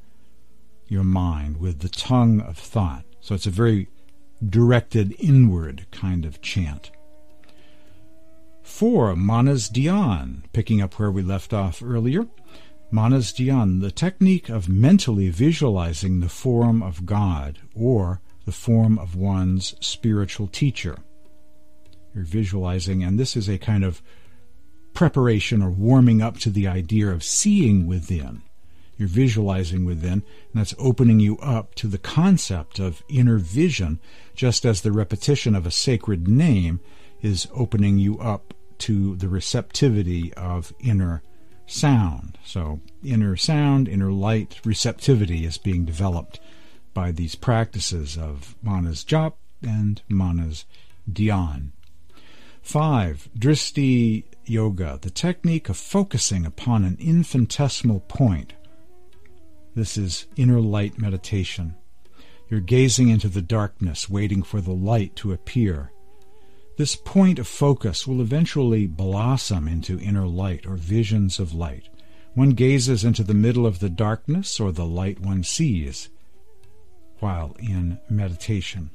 your 0.88 1.04
mind 1.04 1.60
with 1.60 1.80
the 1.80 1.88
tongue 1.88 2.40
of 2.40 2.56
thought. 2.56 3.04
So 3.20 3.34
it's 3.34 3.46
a 3.46 3.50
very 3.50 3.88
directed 4.46 5.14
inward 5.18 5.86
kind 5.90 6.24
of 6.24 6.40
chant. 6.40 6.90
Four, 8.68 9.16
Manas 9.16 9.68
Dhyan, 9.68 10.44
picking 10.52 10.80
up 10.80 11.00
where 11.00 11.10
we 11.10 11.22
left 11.22 11.52
off 11.52 11.82
earlier. 11.82 12.28
Manas 12.92 13.32
Dhyan, 13.32 13.80
the 13.80 13.90
technique 13.90 14.48
of 14.48 14.68
mentally 14.68 15.30
visualizing 15.30 16.20
the 16.20 16.28
form 16.28 16.80
of 16.80 17.04
God 17.04 17.58
or 17.74 18.20
the 18.44 18.52
form 18.52 18.96
of 18.96 19.16
one's 19.16 19.74
spiritual 19.80 20.46
teacher. 20.46 20.98
You're 22.14 22.24
visualizing, 22.24 23.02
and 23.02 23.18
this 23.18 23.36
is 23.36 23.48
a 23.48 23.58
kind 23.58 23.82
of 23.82 24.00
preparation 24.94 25.60
or 25.60 25.70
warming 25.70 26.22
up 26.22 26.38
to 26.38 26.50
the 26.50 26.68
idea 26.68 27.08
of 27.08 27.24
seeing 27.24 27.86
within 27.86 28.42
you're 28.98 29.08
visualizing 29.08 29.84
within, 29.84 30.12
and 30.12 30.54
that's 30.54 30.74
opening 30.76 31.20
you 31.20 31.38
up 31.38 31.76
to 31.76 31.86
the 31.86 31.98
concept 31.98 32.80
of 32.80 33.04
inner 33.08 33.38
vision, 33.38 34.00
just 34.34 34.66
as 34.66 34.80
the 34.80 34.90
repetition 34.90 35.54
of 35.54 35.66
a 35.66 35.70
sacred 35.70 36.26
name 36.26 36.80
is 37.22 37.46
opening 37.54 37.98
you 37.98 38.18
up 38.18 38.54
to 38.78 39.16
the 39.16 39.28
receptivity 39.28 40.32
of 40.34 40.72
inner 40.80 41.22
sound. 41.66 42.38
So, 42.44 42.80
inner 43.04 43.36
sound, 43.36 43.88
inner 43.88 44.12
light, 44.12 44.60
receptivity 44.64 45.44
is 45.44 45.58
being 45.58 45.84
developed 45.84 46.40
by 46.94 47.12
these 47.12 47.34
practices 47.34 48.16
of 48.16 48.56
Manas 48.62 49.04
Jap 49.04 49.34
and 49.62 50.02
Manas 50.08 50.64
Dhyan. 51.10 51.70
Five, 52.62 53.28
Drishti 53.38 54.24
Yoga, 54.44 54.98
the 55.00 55.10
technique 55.10 55.68
of 55.68 55.76
focusing 55.76 56.44
upon 56.46 56.84
an 56.84 56.96
infinitesimal 57.00 58.00
point 58.00 58.54
this 59.78 59.96
is 59.96 60.26
inner 60.36 60.60
light 60.60 60.98
meditation. 60.98 61.76
You're 62.48 62.58
gazing 62.58 63.10
into 63.10 63.28
the 63.28 63.40
darkness, 63.40 64.10
waiting 64.10 64.42
for 64.42 64.60
the 64.60 64.72
light 64.72 65.14
to 65.16 65.30
appear. 65.30 65.92
This 66.78 66.96
point 66.96 67.38
of 67.38 67.48
focus 67.48 68.06
will 68.06 68.22
eventually 68.22 68.86
blossom 68.86 69.66
into 69.66 69.98
inner 69.98 70.26
light 70.26 70.64
or 70.64 70.76
visions 70.76 71.38
of 71.38 71.52
light. 71.52 71.88
One 72.34 72.50
gazes 72.50 73.04
into 73.04 73.24
the 73.24 73.34
middle 73.34 73.66
of 73.66 73.80
the 73.80 73.90
darkness 73.90 74.60
or 74.60 74.70
the 74.72 74.86
light 74.86 75.20
one 75.20 75.42
sees 75.42 76.08
while 77.18 77.56
in 77.58 77.98
meditation. 78.08 78.90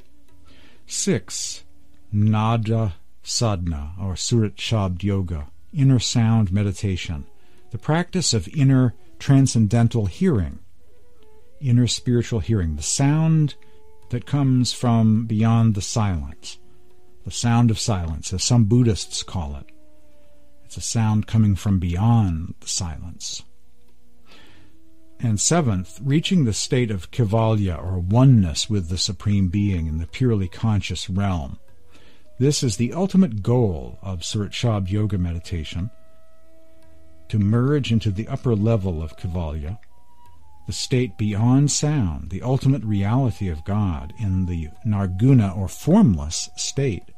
6. 0.88 1.66
Nada 2.12 2.96
Sadhana 3.22 3.94
or 4.02 4.16
Surat 4.16 4.56
Shabd 4.56 5.04
Yoga, 5.04 5.48
inner 5.74 6.00
sound 6.00 6.54
meditation, 6.54 7.26
the 7.72 7.78
practice 7.78 8.34
of 8.34 8.48
inner 8.48 8.94
transcendental 9.20 10.06
hearing 10.06 10.60
inner 11.60 11.88
spiritual 11.88 12.40
hearing, 12.40 12.76
the 12.76 12.82
sound 12.82 13.56
that 14.10 14.26
comes 14.26 14.74
from 14.74 15.26
beyond 15.26 15.76
the 15.76 15.82
silence, 15.82 16.58
the 17.24 17.32
sound 17.32 17.72
of 17.72 17.80
silence, 17.80 18.34
as 18.34 18.44
some 18.44 18.66
Buddhists 18.66 19.24
call 19.24 19.56
it. 19.56 19.66
It's 20.66 20.78
a 20.78 20.82
sound 20.82 21.28
coming 21.28 21.56
from 21.56 21.80
beyond 21.80 22.56
the 22.60 22.68
silence. 22.68 23.44
And 25.20 25.40
seventh, 25.40 26.00
reaching 26.04 26.44
the 26.44 26.54
state 26.54 26.92
of 26.92 27.12
Kaivalya 27.12 27.82
or 27.82 28.00
oneness 28.00 28.70
with 28.70 28.90
the 28.90 28.98
Supreme 28.98 29.48
Being 29.48 29.88
in 29.88 30.00
the 30.00 30.08
purely 30.08 30.48
conscious 30.48 31.10
realm. 31.10 31.60
This 32.40 32.64
is 32.64 32.76
the 32.76 32.94
ultimate 32.94 33.42
goal 33.42 34.00
of 34.02 34.26
Surat 34.26 34.90
Yoga 34.90 35.18
meditation 35.18 35.92
to 37.30 37.40
merge 37.40 37.92
into 37.92 38.12
the 38.12 38.28
upper 38.28 38.56
level 38.56 39.02
of 39.02 39.16
Kaivalya 39.16 39.78
the 40.66 40.74
state 40.74 41.18
beyond 41.18 41.72
sound, 41.72 42.30
the 42.30 42.42
ultimate 42.42 42.84
reality 42.84 43.50
of 43.50 43.66
God 43.66 44.14
in 44.18 44.46
the 44.46 44.70
nirguna 44.86 45.56
or 45.58 45.68
formless 45.68 46.50
state, 46.56 47.12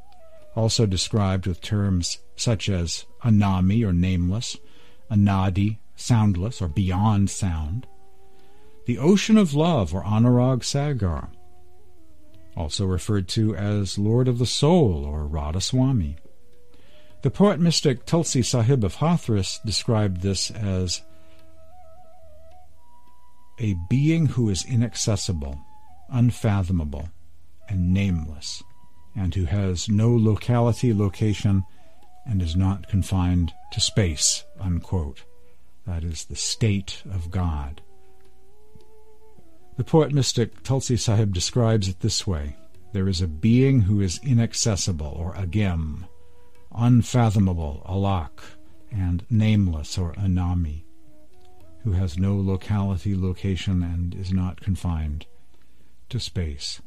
also 0.56 0.86
described 0.86 1.46
with 1.46 1.60
terms 1.60 2.18
such 2.34 2.68
as 2.68 3.04
anami 3.22 3.86
or 3.86 3.92
nameless, 3.92 4.56
anadi, 5.10 5.78
soundless 5.94 6.60
or 6.60 6.68
beyond 6.68 7.30
sound, 7.30 7.86
the 8.86 8.98
ocean 8.98 9.36
of 9.36 9.54
love 9.54 9.94
or 9.94 10.02
anurag 10.04 10.64
sagar, 10.64 11.28
also 12.56 12.86
referred 12.86 13.28
to 13.28 13.54
as 13.54 13.98
Lord 13.98 14.28
of 14.28 14.38
the 14.38 14.46
Soul 14.46 15.04
or 15.04 15.26
Radha 15.26 15.60
Swami. 15.60 16.16
The 17.22 17.30
poet 17.30 17.60
mystic 17.60 18.06
Tulsi 18.06 18.42
Sahib 18.42 18.84
of 18.84 18.96
Hathras 18.96 19.58
described 19.64 20.22
this 20.22 20.50
as 20.50 21.02
a 23.58 23.74
being 23.90 24.26
who 24.26 24.48
is 24.48 24.64
inaccessible, 24.64 25.58
unfathomable, 26.08 27.08
and 27.68 27.92
nameless, 27.92 28.62
and 29.16 29.34
who 29.34 29.46
has 29.46 29.88
no 29.88 30.10
locality, 30.10 30.92
location, 30.92 31.64
and 32.26 32.42
is 32.42 32.54
not 32.54 32.88
confined 32.88 33.52
to 33.72 33.80
space. 33.80 34.44
Unquote. 34.60 35.24
That 35.86 36.04
is 36.04 36.24
the 36.24 36.36
state 36.36 37.02
of 37.10 37.30
God. 37.30 37.80
The 39.76 39.84
poet 39.84 40.12
mystic 40.12 40.62
Tulsi 40.62 40.96
Sahib 40.96 41.32
describes 41.32 41.88
it 41.88 42.00
this 42.00 42.26
way 42.26 42.56
There 42.92 43.08
is 43.08 43.22
a 43.22 43.28
being 43.28 43.82
who 43.82 44.00
is 44.00 44.20
inaccessible, 44.22 45.06
or 45.06 45.34
agem, 45.34 46.08
unfathomable, 46.74 47.82
alak, 47.88 48.40
and 48.90 49.24
nameless, 49.30 49.96
or 49.96 50.12
anami, 50.14 50.84
who 51.84 51.92
has 51.92 52.18
no 52.18 52.36
locality, 52.36 53.14
location, 53.14 53.82
and 53.82 54.14
is 54.14 54.32
not 54.32 54.60
confined 54.60 55.26
to 56.08 56.18
space. 56.18 56.80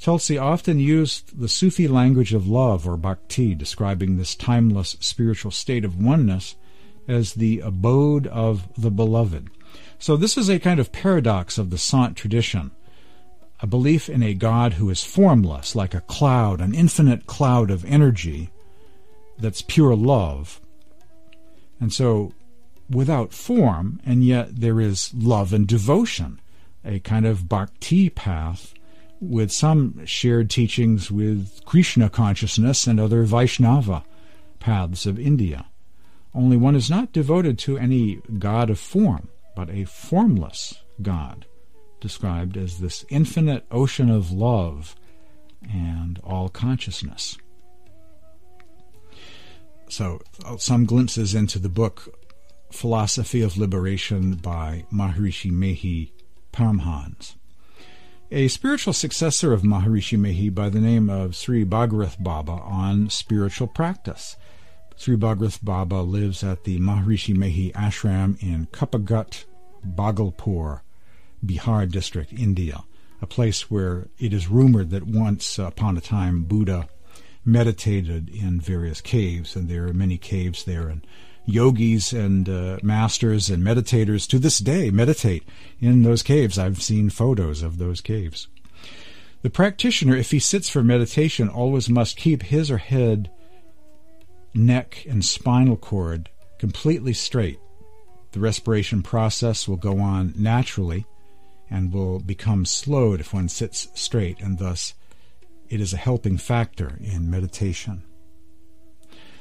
Tulsi 0.00 0.38
often 0.38 0.80
used 0.80 1.38
the 1.38 1.48
Sufi 1.48 1.86
language 1.86 2.32
of 2.32 2.48
love, 2.48 2.88
or 2.88 2.96
bhakti, 2.96 3.54
describing 3.54 4.16
this 4.16 4.34
timeless 4.34 4.96
spiritual 5.00 5.50
state 5.50 5.84
of 5.84 6.02
oneness 6.02 6.56
as 7.06 7.34
the 7.34 7.60
abode 7.60 8.26
of 8.28 8.66
the 8.80 8.90
beloved. 8.90 9.50
So 9.98 10.16
this 10.16 10.38
is 10.38 10.48
a 10.48 10.58
kind 10.58 10.80
of 10.80 10.90
paradox 10.90 11.58
of 11.58 11.68
the 11.68 11.76
Sant 11.76 12.16
tradition. 12.16 12.70
A 13.60 13.66
belief 13.66 14.08
in 14.08 14.22
a 14.22 14.32
God 14.32 14.74
who 14.74 14.88
is 14.88 15.04
formless, 15.04 15.76
like 15.76 15.92
a 15.92 16.00
cloud, 16.00 16.62
an 16.62 16.74
infinite 16.74 17.26
cloud 17.26 17.70
of 17.70 17.84
energy 17.84 18.50
that's 19.38 19.60
pure 19.60 19.94
love. 19.94 20.62
And 21.78 21.92
so 21.92 22.32
without 22.88 23.34
form, 23.34 24.00
and 24.06 24.24
yet 24.24 24.60
there 24.60 24.80
is 24.80 25.12
love 25.12 25.52
and 25.52 25.66
devotion, 25.66 26.40
a 26.86 27.00
kind 27.00 27.26
of 27.26 27.50
bhakti 27.50 28.08
path 28.08 28.72
with 29.20 29.52
some 29.52 30.04
shared 30.06 30.48
teachings 30.48 31.10
with 31.10 31.60
Krishna 31.66 32.08
consciousness 32.08 32.86
and 32.86 32.98
other 32.98 33.22
Vaishnava 33.24 34.02
paths 34.58 35.06
of 35.06 35.18
India. 35.18 35.66
Only 36.34 36.56
one 36.56 36.76
is 36.76 36.88
not 36.88 37.12
devoted 37.12 37.58
to 37.60 37.76
any 37.76 38.20
god 38.38 38.70
of 38.70 38.78
form, 38.78 39.28
but 39.54 39.68
a 39.68 39.84
formless 39.84 40.82
God, 41.02 41.46
described 42.00 42.56
as 42.56 42.78
this 42.78 43.04
infinite 43.08 43.66
ocean 43.70 44.10
of 44.10 44.30
love 44.30 44.94
and 45.70 46.18
all 46.22 46.48
consciousness. 46.48 47.36
So, 49.88 50.20
uh, 50.44 50.56
some 50.56 50.84
glimpses 50.86 51.34
into 51.34 51.58
the 51.58 51.68
book 51.68 52.16
Philosophy 52.70 53.42
of 53.42 53.58
Liberation 53.58 54.34
by 54.36 54.84
Maharishi 54.92 55.50
Mehi 55.50 56.12
Paramhans. 56.52 57.34
A 58.32 58.46
spiritual 58.46 58.92
successor 58.92 59.52
of 59.52 59.62
Maharishi 59.62 60.16
Mehi 60.16 60.54
by 60.54 60.68
the 60.68 60.78
name 60.78 61.10
of 61.10 61.34
Sri 61.34 61.64
Bhagirath 61.64 62.22
Baba 62.22 62.52
on 62.52 63.10
spiritual 63.10 63.66
practice. 63.66 64.36
Sri 64.94 65.16
Bhagirath 65.16 65.64
Baba 65.64 65.96
lives 65.96 66.44
at 66.44 66.62
the 66.62 66.78
Maharishi 66.78 67.34
Mehi 67.34 67.72
Ashram 67.72 68.40
in 68.40 68.66
Kuppaghat, 68.66 69.46
Bhagalpur, 69.84 70.82
Bihar 71.44 71.90
district, 71.90 72.32
India, 72.32 72.84
a 73.20 73.26
place 73.26 73.68
where 73.68 74.06
it 74.20 74.32
is 74.32 74.46
rumored 74.46 74.90
that 74.90 75.08
once 75.08 75.58
upon 75.58 75.96
a 75.96 76.00
time 76.00 76.44
Buddha 76.44 76.88
meditated 77.44 78.28
in 78.28 78.60
various 78.60 79.00
caves, 79.00 79.56
and 79.56 79.68
there 79.68 79.88
are 79.88 79.92
many 79.92 80.16
caves 80.16 80.62
there, 80.62 80.88
and 80.88 81.04
yogis 81.46 82.12
and 82.12 82.48
uh, 82.48 82.78
masters 82.82 83.50
and 83.50 83.62
meditators 83.62 84.28
to 84.28 84.38
this 84.38 84.58
day 84.58 84.90
meditate 84.90 85.42
in 85.80 86.02
those 86.02 86.22
caves. 86.22 86.58
I've 86.58 86.82
seen 86.82 87.10
photos 87.10 87.62
of 87.62 87.78
those 87.78 88.00
caves. 88.00 88.48
The 89.42 89.50
practitioner, 89.50 90.16
if 90.16 90.30
he 90.30 90.38
sits 90.38 90.68
for 90.68 90.82
meditation, 90.82 91.48
always 91.48 91.88
must 91.88 92.16
keep 92.16 92.42
his 92.42 92.70
or 92.70 92.78
head, 92.78 93.30
neck, 94.52 95.06
and 95.08 95.24
spinal 95.24 95.76
cord 95.76 96.28
completely 96.58 97.14
straight. 97.14 97.58
The 98.32 98.40
respiration 98.40 99.02
process 99.02 99.66
will 99.66 99.76
go 99.76 99.98
on 99.98 100.34
naturally 100.36 101.06
and 101.70 101.92
will 101.92 102.18
become 102.18 102.66
slowed 102.66 103.20
if 103.20 103.32
one 103.32 103.48
sits 103.48 103.88
straight, 103.94 104.40
and 104.40 104.58
thus 104.58 104.94
it 105.70 105.80
is 105.80 105.94
a 105.94 105.98
helping 105.98 106.36
factor 106.36 106.98
in 107.00 107.30
meditation. 107.30 108.02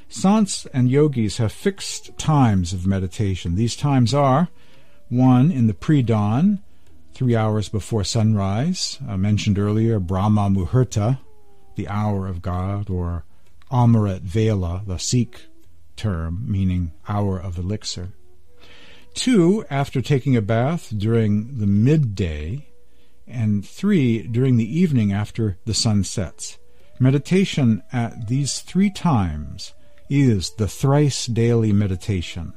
Sants 0.10 0.66
and 0.74 0.90
yogis 0.90 1.38
have 1.38 1.52
fixed 1.52 2.18
times 2.18 2.74
of 2.74 2.88
meditation. 2.88 3.54
These 3.54 3.76
times 3.76 4.12
are 4.12 4.50
1 5.10 5.52
in 5.52 5.68
the 5.68 5.74
pre 5.76 6.02
dawn, 6.02 6.64
three 7.14 7.36
hours 7.36 7.70
before 7.70 8.04
sunrise, 8.04 8.98
I 9.08 9.18
mentioned 9.18 9.60
earlier 9.60 10.00
Brahma 10.00 10.50
Muhurta, 10.50 11.20
the 11.76 11.88
hour 11.88 12.26
of 12.28 12.42
God, 12.42 12.90
or 12.90 13.24
Amrit 13.72 14.22
Vela, 14.22 14.82
the 14.88 14.98
Sikh 14.98 15.42
term 15.96 16.44
meaning 16.48 16.92
hour 17.08 17.40
of 17.40 17.60
elixir. 17.60 18.10
Two, 19.14 19.64
after 19.70 20.02
taking 20.02 20.36
a 20.36 20.42
bath 20.42 20.92
during 20.98 21.60
the 21.60 21.68
midday, 21.68 22.66
and 23.28 23.64
three, 23.68 24.24
during 24.24 24.58
the 24.58 24.80
evening 24.80 25.14
after 25.14 25.60
the 25.66 25.74
sun 25.76 26.04
sets. 26.04 26.58
Meditation 27.00 27.84
at 27.94 28.28
these 28.28 28.62
three 28.62 28.90
times 28.90 29.74
is 30.10 30.52
the 30.52 30.68
thrice 30.68 31.28
daily 31.28 31.72
meditation. 31.72 32.54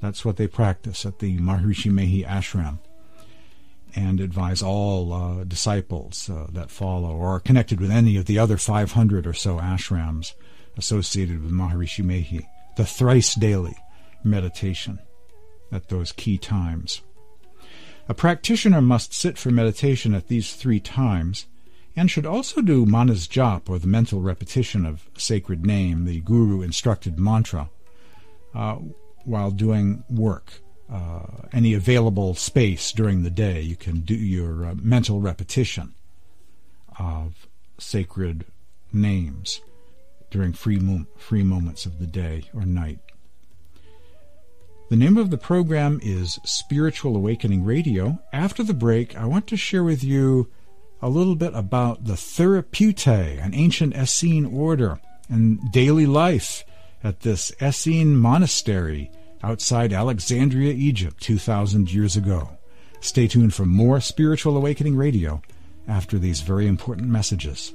That's 0.00 0.24
what 0.24 0.36
they 0.36 0.46
practice 0.46 1.06
at 1.06 1.18
the 1.18 1.38
Maharishi 1.38 1.90
Mehi 1.90 2.26
ashram 2.26 2.78
and 3.96 4.20
advise 4.20 4.62
all 4.62 5.12
uh, 5.12 5.44
disciples 5.44 6.28
uh, 6.28 6.46
that 6.52 6.70
follow 6.70 7.16
or 7.16 7.36
are 7.36 7.40
connected 7.40 7.80
with 7.80 7.90
any 7.90 8.16
of 8.16 8.26
the 8.26 8.38
other 8.38 8.56
500 8.56 9.26
or 9.26 9.32
so 9.32 9.56
ashrams 9.58 10.32
associated 10.76 11.42
with 11.42 11.52
Maharishi 11.52 12.04
Mehi. 12.04 12.46
The 12.76 12.84
thrice 12.84 13.34
daily 13.34 13.76
meditation 14.24 14.98
at 15.70 15.88
those 15.88 16.12
key 16.12 16.38
times. 16.38 17.02
A 18.08 18.14
practitioner 18.14 18.82
must 18.82 19.14
sit 19.14 19.38
for 19.38 19.50
meditation 19.50 20.12
at 20.12 20.28
these 20.28 20.54
three 20.54 20.80
times 20.80 21.46
and 21.96 22.10
should 22.10 22.26
also 22.26 22.60
do 22.60 22.84
manas 22.86 23.28
jap, 23.28 23.68
or 23.68 23.78
the 23.78 23.86
mental 23.86 24.20
repetition 24.20 24.84
of 24.84 25.08
sacred 25.16 25.64
name, 25.64 26.04
the 26.04 26.20
guru 26.20 26.62
instructed 26.62 27.18
mantra, 27.18 27.70
uh, 28.54 28.76
while 29.24 29.50
doing 29.50 30.04
work. 30.10 30.54
Uh, 30.92 31.46
any 31.52 31.72
available 31.72 32.34
space 32.34 32.92
during 32.92 33.22
the 33.22 33.30
day, 33.30 33.60
you 33.60 33.76
can 33.76 34.00
do 34.00 34.14
your 34.14 34.66
uh, 34.66 34.74
mental 34.74 35.20
repetition 35.20 35.94
of 36.98 37.46
sacred 37.78 38.44
names 38.92 39.60
during 40.30 40.52
free, 40.52 40.78
mo- 40.78 41.06
free 41.16 41.42
moments 41.42 41.86
of 41.86 41.98
the 41.98 42.06
day 42.06 42.42
or 42.52 42.66
night. 42.66 42.98
The 44.90 44.96
name 44.96 45.16
of 45.16 45.30
the 45.30 45.38
program 45.38 45.98
is 46.02 46.38
Spiritual 46.44 47.16
Awakening 47.16 47.64
Radio. 47.64 48.18
After 48.32 48.62
the 48.62 48.74
break, 48.74 49.16
I 49.16 49.24
want 49.24 49.46
to 49.46 49.56
share 49.56 49.82
with 49.82 50.04
you 50.04 50.50
a 51.04 51.08
little 51.10 51.36
bit 51.36 51.52
about 51.54 52.06
the 52.06 52.14
Therapeutae, 52.14 53.38
an 53.44 53.52
ancient 53.54 53.94
Essene 53.94 54.46
order, 54.46 54.98
and 55.28 55.60
daily 55.70 56.06
life 56.06 56.64
at 57.04 57.20
this 57.20 57.52
Essene 57.60 58.16
monastery 58.16 59.10
outside 59.42 59.92
Alexandria, 59.92 60.72
Egypt, 60.72 61.22
2,000 61.22 61.92
years 61.92 62.16
ago. 62.16 62.48
Stay 63.02 63.28
tuned 63.28 63.52
for 63.52 63.66
more 63.66 64.00
Spiritual 64.00 64.56
Awakening 64.56 64.96
Radio 64.96 65.42
after 65.86 66.18
these 66.18 66.40
very 66.40 66.66
important 66.66 67.10
messages. 67.10 67.74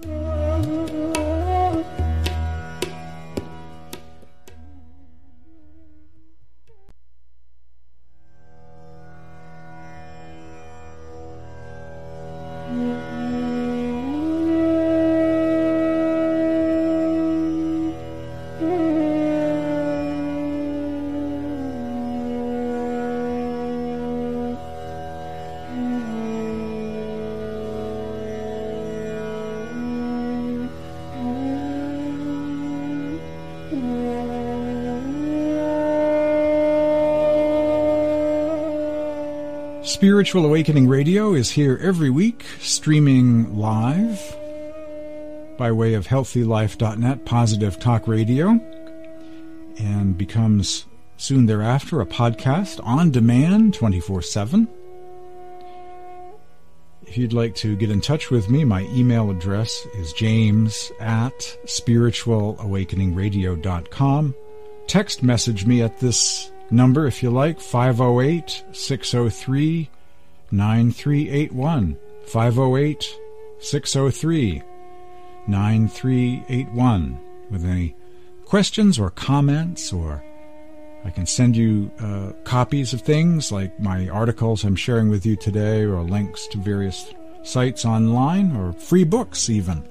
Spiritual 39.99 40.45
Awakening 40.45 40.87
Radio 40.87 41.33
is 41.33 41.51
here 41.51 41.77
every 41.83 42.09
week, 42.09 42.45
streaming 42.61 43.57
live 43.57 44.17
by 45.57 45.73
way 45.73 45.93
of 45.93 46.07
healthylife.net, 46.07 47.25
Positive 47.25 47.77
Talk 47.77 48.07
Radio. 48.07 48.61
and 49.77 50.17
becomes 50.17 50.85
soon 51.17 51.47
thereafter 51.47 51.99
a 51.99 52.05
podcast 52.05 52.79
on 52.81 53.11
demand 53.11 53.73
24 53.73 54.21
7. 54.21 54.69
If 57.05 57.17
you'd 57.17 57.33
like 57.33 57.55
to 57.55 57.75
get 57.75 57.91
in 57.91 57.99
touch 57.99 58.31
with 58.31 58.49
me, 58.49 58.63
my 58.63 58.83
email 58.93 59.29
address 59.29 59.85
is 59.95 60.13
james 60.13 60.93
at 61.01 61.37
spiritualawakeningradio.com. 61.65 64.35
Text 64.87 65.23
message 65.23 65.65
me 65.65 65.81
at 65.81 65.99
this 65.99 66.53
number 66.71 67.07
if 67.07 67.23
you 67.23 67.29
like 67.29 67.59
508 67.59 68.63
603 68.71 69.89
9381. 70.51 71.97
508 72.25 73.15
603 73.59 74.63
9381 75.47 77.19
with 77.49 77.65
any 77.65 77.95
questions 78.45 78.99
or 78.99 79.09
comments 79.09 79.91
or 79.91 80.23
I 81.03 81.09
can 81.11 81.25
send 81.25 81.55
you 81.55 81.91
uh, 81.99 82.33
copies 82.43 82.93
of 82.93 83.01
things 83.01 83.51
like 83.51 83.79
my 83.79 84.09
articles 84.09 84.63
I'm 84.63 84.75
sharing 84.75 85.09
with 85.09 85.25
you 85.25 85.35
today, 85.35 85.83
or 85.83 86.01
links 86.03 86.45
to 86.47 86.57
various 86.57 87.13
sites 87.41 87.85
online, 87.85 88.55
or 88.55 88.73
free 88.73 89.05
books 89.05 89.49
even. 89.49 89.87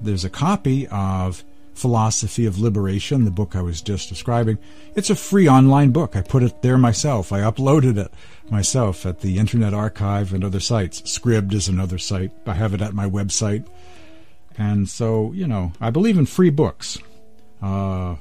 There's 0.00 0.24
a 0.24 0.30
copy 0.30 0.88
of 0.88 1.44
Philosophy 1.80 2.44
of 2.44 2.58
Liberation, 2.58 3.24
the 3.24 3.30
book 3.30 3.56
I 3.56 3.62
was 3.62 3.80
just 3.80 4.08
describing. 4.08 4.58
It's 4.94 5.10
a 5.10 5.16
free 5.16 5.48
online 5.48 5.90
book. 5.92 6.14
I 6.14 6.20
put 6.20 6.42
it 6.42 6.60
there 6.60 6.76
myself. 6.76 7.32
I 7.32 7.40
uploaded 7.40 7.96
it 7.96 8.12
myself 8.50 9.06
at 9.06 9.20
the 9.20 9.38
Internet 9.38 9.72
Archive 9.72 10.34
and 10.34 10.44
other 10.44 10.60
sites. 10.60 11.00
Scribd 11.02 11.54
is 11.54 11.68
another 11.68 11.98
site. 11.98 12.32
I 12.46 12.54
have 12.54 12.74
it 12.74 12.82
at 12.82 12.92
my 12.92 13.08
website. 13.08 13.66
And 14.58 14.88
so, 14.88 15.32
you 15.32 15.46
know, 15.46 15.72
I 15.80 15.88
believe 15.90 16.18
in 16.18 16.26
free 16.26 16.50
books. 16.50 16.98
Uh, 17.62 18.16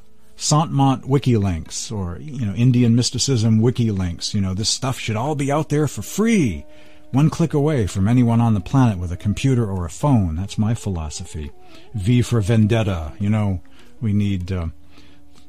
Mont 0.69 1.05
wiki 1.05 1.35
links 1.35 1.91
or, 1.91 2.17
you 2.21 2.45
know, 2.45 2.53
Indian 2.53 2.95
mysticism 2.95 3.59
wiki 3.59 3.91
links. 3.91 4.33
You 4.33 4.39
know, 4.39 4.53
this 4.53 4.69
stuff 4.69 4.97
should 4.97 5.17
all 5.17 5.35
be 5.35 5.51
out 5.51 5.67
there 5.67 5.87
for 5.87 6.01
free. 6.01 6.65
One 7.11 7.29
click 7.29 7.53
away 7.53 7.87
from 7.87 8.07
anyone 8.07 8.39
on 8.39 8.53
the 8.53 8.59
planet 8.59 8.99
with 8.99 9.11
a 9.11 9.17
computer 9.17 9.69
or 9.69 9.85
a 9.85 9.89
phone. 9.89 10.35
That's 10.35 10.57
my 10.57 10.73
philosophy. 10.75 11.51
V 11.95 12.21
for 12.21 12.39
vendetta. 12.39 13.13
You 13.19 13.29
know, 13.29 13.61
we 13.99 14.13
need, 14.13 14.51
uh, 14.51 14.67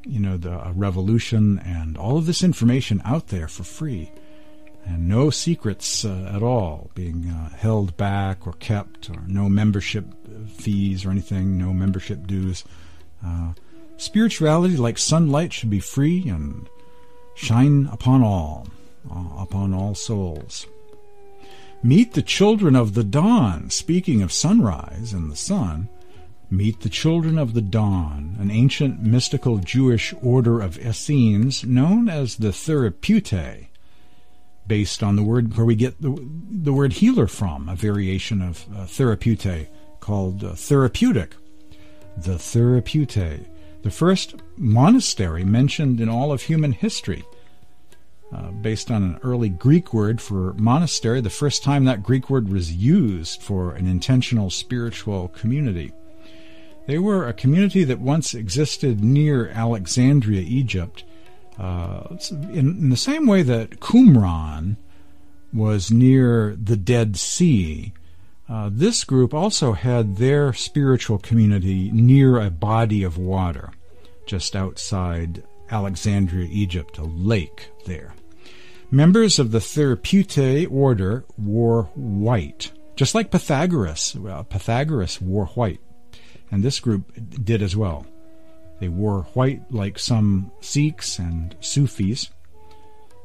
you 0.05 0.21
know, 0.21 0.37
the 0.39 0.73
revolution 0.75 1.59
and 1.59 1.99
all 1.99 2.17
of 2.17 2.27
this 2.27 2.43
information 2.43 3.03
out 3.05 3.29
there 3.29 3.49
for 3.49 3.65
free. 3.65 4.11
And 4.87 5.07
no 5.07 5.29
secrets 5.29 6.05
uh, 6.05 6.33
at 6.35 6.43
all 6.43 6.91
being 6.95 7.29
uh, 7.29 7.51
held 7.51 7.97
back 7.99 8.47
or 8.47 8.55
kept, 8.55 9.11
or 9.11 9.23
no 9.27 9.51
membership 9.51 10.07
fees 10.49 11.05
or 11.05 11.11
anything, 11.11 11.59
no 11.59 11.75
membership 11.75 12.27
dues. 12.27 12.65
Uh, 13.25 13.53
Spirituality, 13.99 14.79
like 14.79 14.97
sunlight, 14.97 15.53
should 15.53 15.69
be 15.69 15.79
free 15.79 16.27
and 16.27 16.67
shine 17.35 17.87
upon 17.93 18.23
all, 18.23 18.67
uh, 19.15 19.43
upon 19.43 19.75
all 19.75 19.95
souls. 19.95 20.67
Meet 21.83 22.13
the 22.13 22.23
children 22.23 22.77
of 22.77 22.95
the 22.95 23.05
dawn. 23.05 23.71
Speaking 23.71 24.23
of 24.23 24.33
sunrise 24.33 25.13
and 25.13 25.31
the 25.31 25.37
sun, 25.37 25.89
meet 26.51 26.81
the 26.81 26.89
children 26.89 27.39
of 27.39 27.55
the 27.55 27.63
dawn, 27.63 28.37
an 28.39 28.51
ancient 28.51 29.01
mystical 29.03 29.59
Jewish 29.59 30.13
order 30.23 30.61
of 30.61 30.79
Essenes 30.79 31.65
known 31.65 32.09
as 32.09 32.37
the 32.37 32.49
Therapeutae, 32.49 33.69
based 34.67 35.03
on 35.03 35.17
the 35.17 35.23
word 35.23 35.57
where 35.57 35.67
we 35.67 35.75
get 35.75 36.01
the, 36.03 36.17
the 36.51 36.73
word 36.73 36.95
healer 36.95 37.27
from, 37.27 37.69
a 37.69 37.75
variation 37.75 38.43
of 38.43 38.67
uh, 38.75 38.85
Therapeutae 38.85 39.69
called 40.01 40.45
uh, 40.45 40.55
therapeutic. 40.55 41.35
The 42.17 42.35
Therapeutae 42.35 43.47
the 43.83 43.91
first 43.91 44.35
monastery 44.59 45.45
mentioned 45.45 46.01
in 46.01 46.09
all 46.09 46.33
of 46.33 46.43
human 46.43 46.73
history. 46.73 47.25
Uh, 48.33 48.53
based 48.53 48.93
on 48.93 49.03
an 49.03 49.19
early 49.25 49.49
Greek 49.49 49.93
word 49.93 50.21
for 50.21 50.55
monastery, 50.55 51.21
the 51.21 51.29
first 51.29 51.65
time 51.65 51.85
that 51.85 52.05
Greek 52.05 52.31
word 52.31 52.49
was 52.49 52.73
used 52.73 53.43
for 53.43 53.73
an 53.73 53.89
intentional 53.89 54.51
spiritual 54.51 55.29
community. 55.29 55.93
They 56.87 56.99
were 56.99 57.27
a 57.27 57.33
community 57.33 57.83
that 57.83 57.99
once 57.99 58.33
existed 58.33 59.03
near 59.03 59.49
Alexandria, 59.49 60.43
Egypt, 60.43 61.03
uh, 61.59 62.17
in, 62.31 62.69
in 62.69 62.89
the 62.91 62.97
same 62.97 63.27
way 63.27 63.43
that 63.43 63.81
Qumran 63.81 64.77
was 65.53 65.91
near 65.91 66.55
the 66.55 66.77
Dead 66.77 67.17
Sea. 67.17 67.93
Uh, 68.49 68.71
this 68.73 69.03
group 69.03 69.35
also 69.35 69.73
had 69.73 70.17
their 70.17 70.53
spiritual 70.53 71.19
community 71.19 71.91
near 71.93 72.41
a 72.41 72.51
body 72.51 73.03
of 73.03 73.19
water, 73.19 73.73
just 74.25 74.55
outside 74.55 75.43
Alexandria, 75.71 76.49
Egypt, 76.51 76.97
a 76.99 77.05
lake 77.05 77.71
there. 77.87 78.15
Members 78.93 79.39
of 79.39 79.53
the 79.53 79.61
Therapeutae 79.61 80.67
order 80.69 81.25
wore 81.39 81.85
white, 81.95 82.73
just 82.97 83.15
like 83.15 83.31
Pythagoras. 83.31 84.17
Well, 84.17 84.43
Pythagoras 84.43 85.21
wore 85.21 85.47
white, 85.47 85.81
and 86.51 86.65
this 86.65 86.81
group 86.81 87.13
did 87.45 87.63
as 87.63 87.77
well. 87.77 88.05
They 88.81 88.89
wore 88.89 89.23
white 89.35 89.63
like 89.71 89.97
some 89.99 90.51
Sikhs 90.61 91.21
and 91.21 91.55
Sufis 91.61 92.31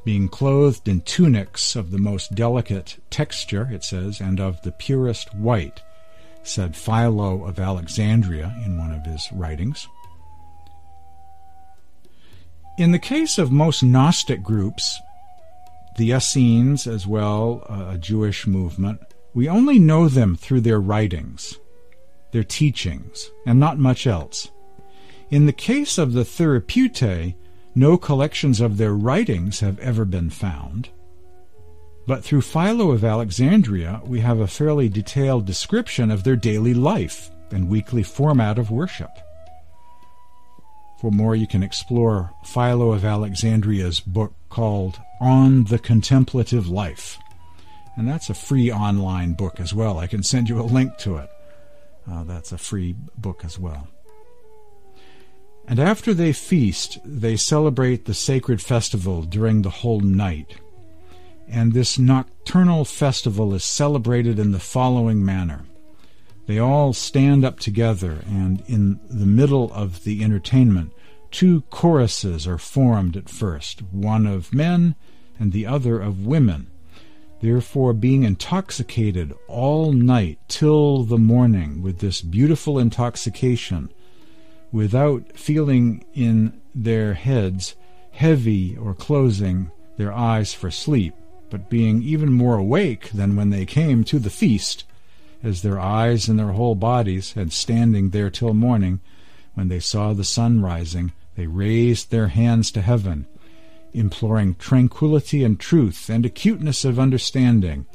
being 0.04 0.28
clothed 0.28 0.86
in 0.86 1.00
tunics 1.00 1.74
of 1.74 1.90
the 1.90 1.98
most 1.98 2.32
delicate 2.36 3.02
texture, 3.10 3.68
it 3.72 3.82
says, 3.82 4.20
and 4.20 4.38
of 4.38 4.62
the 4.62 4.70
purest 4.70 5.34
white, 5.34 5.82
said 6.44 6.76
Philo 6.76 7.44
of 7.44 7.58
Alexandria 7.58 8.54
in 8.64 8.78
one 8.78 8.92
of 8.92 9.04
his 9.04 9.28
writings. 9.32 9.88
In 12.78 12.92
the 12.92 13.00
case 13.00 13.36
of 13.36 13.50
most 13.50 13.82
Gnostic 13.82 14.44
groups, 14.44 15.00
the 15.96 16.12
Essenes 16.12 16.86
as 16.86 17.06
well, 17.06 17.66
uh, 17.68 17.94
a 17.94 17.98
Jewish 17.98 18.46
movement, 18.46 19.00
we 19.34 19.48
only 19.48 19.78
know 19.78 20.08
them 20.08 20.36
through 20.36 20.62
their 20.62 20.80
writings, 20.80 21.58
their 22.32 22.44
teachings, 22.44 23.30
and 23.46 23.60
not 23.60 23.78
much 23.78 24.06
else. 24.06 24.50
In 25.30 25.46
the 25.46 25.52
case 25.52 25.98
of 25.98 26.12
the 26.12 26.24
Therapeutae, 26.24 27.34
no 27.74 27.98
collections 27.98 28.60
of 28.60 28.78
their 28.78 28.94
writings 28.94 29.60
have 29.60 29.78
ever 29.80 30.04
been 30.04 30.30
found. 30.30 30.88
But 32.06 32.24
through 32.24 32.42
Philo 32.42 32.92
of 32.92 33.04
Alexandria, 33.04 34.00
we 34.04 34.20
have 34.20 34.38
a 34.38 34.46
fairly 34.46 34.88
detailed 34.88 35.44
description 35.44 36.10
of 36.10 36.24
their 36.24 36.36
daily 36.36 36.72
life 36.72 37.30
and 37.50 37.68
weekly 37.68 38.02
format 38.02 38.58
of 38.58 38.70
worship. 38.70 39.10
For 41.00 41.10
more, 41.10 41.36
you 41.36 41.46
can 41.46 41.62
explore 41.62 42.30
Philo 42.44 42.92
of 42.92 43.04
Alexandria's 43.04 44.00
book 44.00 44.32
called 44.48 45.00
On 45.20 45.64
the 45.64 45.78
Contemplative 45.78 46.68
Life. 46.68 47.18
And 47.96 48.06
that's 48.06 48.28
a 48.28 48.34
free 48.34 48.70
online 48.70 49.32
book 49.32 49.58
as 49.58 49.72
well. 49.72 49.98
I 49.98 50.06
can 50.06 50.22
send 50.22 50.48
you 50.48 50.60
a 50.60 50.62
link 50.62 50.98
to 50.98 51.16
it. 51.16 51.30
Uh, 52.10 52.24
that's 52.24 52.52
a 52.52 52.58
free 52.58 52.94
book 53.16 53.42
as 53.44 53.58
well. 53.58 53.88
And 55.66 55.80
after 55.80 56.14
they 56.14 56.32
feast, 56.32 56.98
they 57.04 57.36
celebrate 57.36 58.04
the 58.04 58.14
sacred 58.14 58.62
festival 58.62 59.22
during 59.22 59.62
the 59.62 59.70
whole 59.70 60.00
night. 60.00 60.56
And 61.48 61.72
this 61.72 61.98
nocturnal 61.98 62.84
festival 62.84 63.54
is 63.54 63.64
celebrated 63.64 64.38
in 64.38 64.52
the 64.52 64.60
following 64.60 65.24
manner. 65.24 65.64
They 66.46 66.58
all 66.60 66.92
stand 66.92 67.44
up 67.44 67.58
together, 67.58 68.18
and 68.26 68.62
in 68.68 69.00
the 69.10 69.26
middle 69.26 69.72
of 69.72 70.04
the 70.04 70.22
entertainment, 70.22 70.92
two 71.36 71.60
choruses 71.68 72.46
are 72.46 72.56
formed 72.56 73.14
at 73.14 73.28
first, 73.28 73.82
one 73.92 74.26
of 74.26 74.54
men 74.54 74.94
and 75.38 75.52
the 75.52 75.66
other 75.66 76.00
of 76.00 76.24
women. 76.24 76.66
Therefore, 77.42 77.92
being 77.92 78.22
intoxicated 78.22 79.34
all 79.46 79.92
night 79.92 80.38
till 80.48 81.04
the 81.04 81.18
morning 81.18 81.82
with 81.82 81.98
this 81.98 82.22
beautiful 82.22 82.78
intoxication, 82.78 83.90
without 84.72 85.36
feeling 85.36 86.02
in 86.14 86.58
their 86.74 87.12
heads 87.12 87.74
heavy 88.12 88.74
or 88.74 88.94
closing 88.94 89.70
their 89.98 90.14
eyes 90.14 90.54
for 90.54 90.70
sleep, 90.70 91.14
but 91.50 91.68
being 91.68 92.02
even 92.02 92.32
more 92.32 92.56
awake 92.56 93.10
than 93.10 93.36
when 93.36 93.50
they 93.50 93.66
came 93.66 94.04
to 94.04 94.18
the 94.18 94.30
feast, 94.30 94.84
as 95.42 95.60
their 95.60 95.78
eyes 95.78 96.28
and 96.28 96.38
their 96.38 96.52
whole 96.52 96.74
bodies 96.74 97.34
had 97.34 97.52
standing 97.52 98.08
there 98.08 98.30
till 98.30 98.54
morning, 98.54 99.00
when 99.52 99.68
they 99.68 99.80
saw 99.80 100.14
the 100.14 100.24
sun 100.24 100.62
rising, 100.62 101.12
they 101.36 101.46
raised 101.46 102.10
their 102.10 102.28
hands 102.28 102.70
to 102.72 102.82
heaven, 102.82 103.26
imploring 103.92 104.54
tranquillity 104.56 105.44
and 105.44 105.60
truth 105.60 106.10
and 106.10 106.26
acuteness 106.26 106.84
of 106.84 106.98
understanding, 106.98 107.86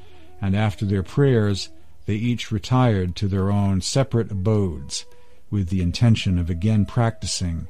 and 0.42 0.56
after 0.56 0.86
their 0.86 1.04
prayers 1.04 1.70
they 2.06 2.16
each 2.16 2.52
retired 2.52 3.16
to 3.16 3.28
their 3.28 3.52
own 3.52 3.82
separate 3.82 4.32
abodes, 4.32 5.06
with 5.50 5.70
the 5.70 5.82
intention 5.82 6.40
of 6.40 6.50
again 6.50 6.86
practicing 6.86 7.68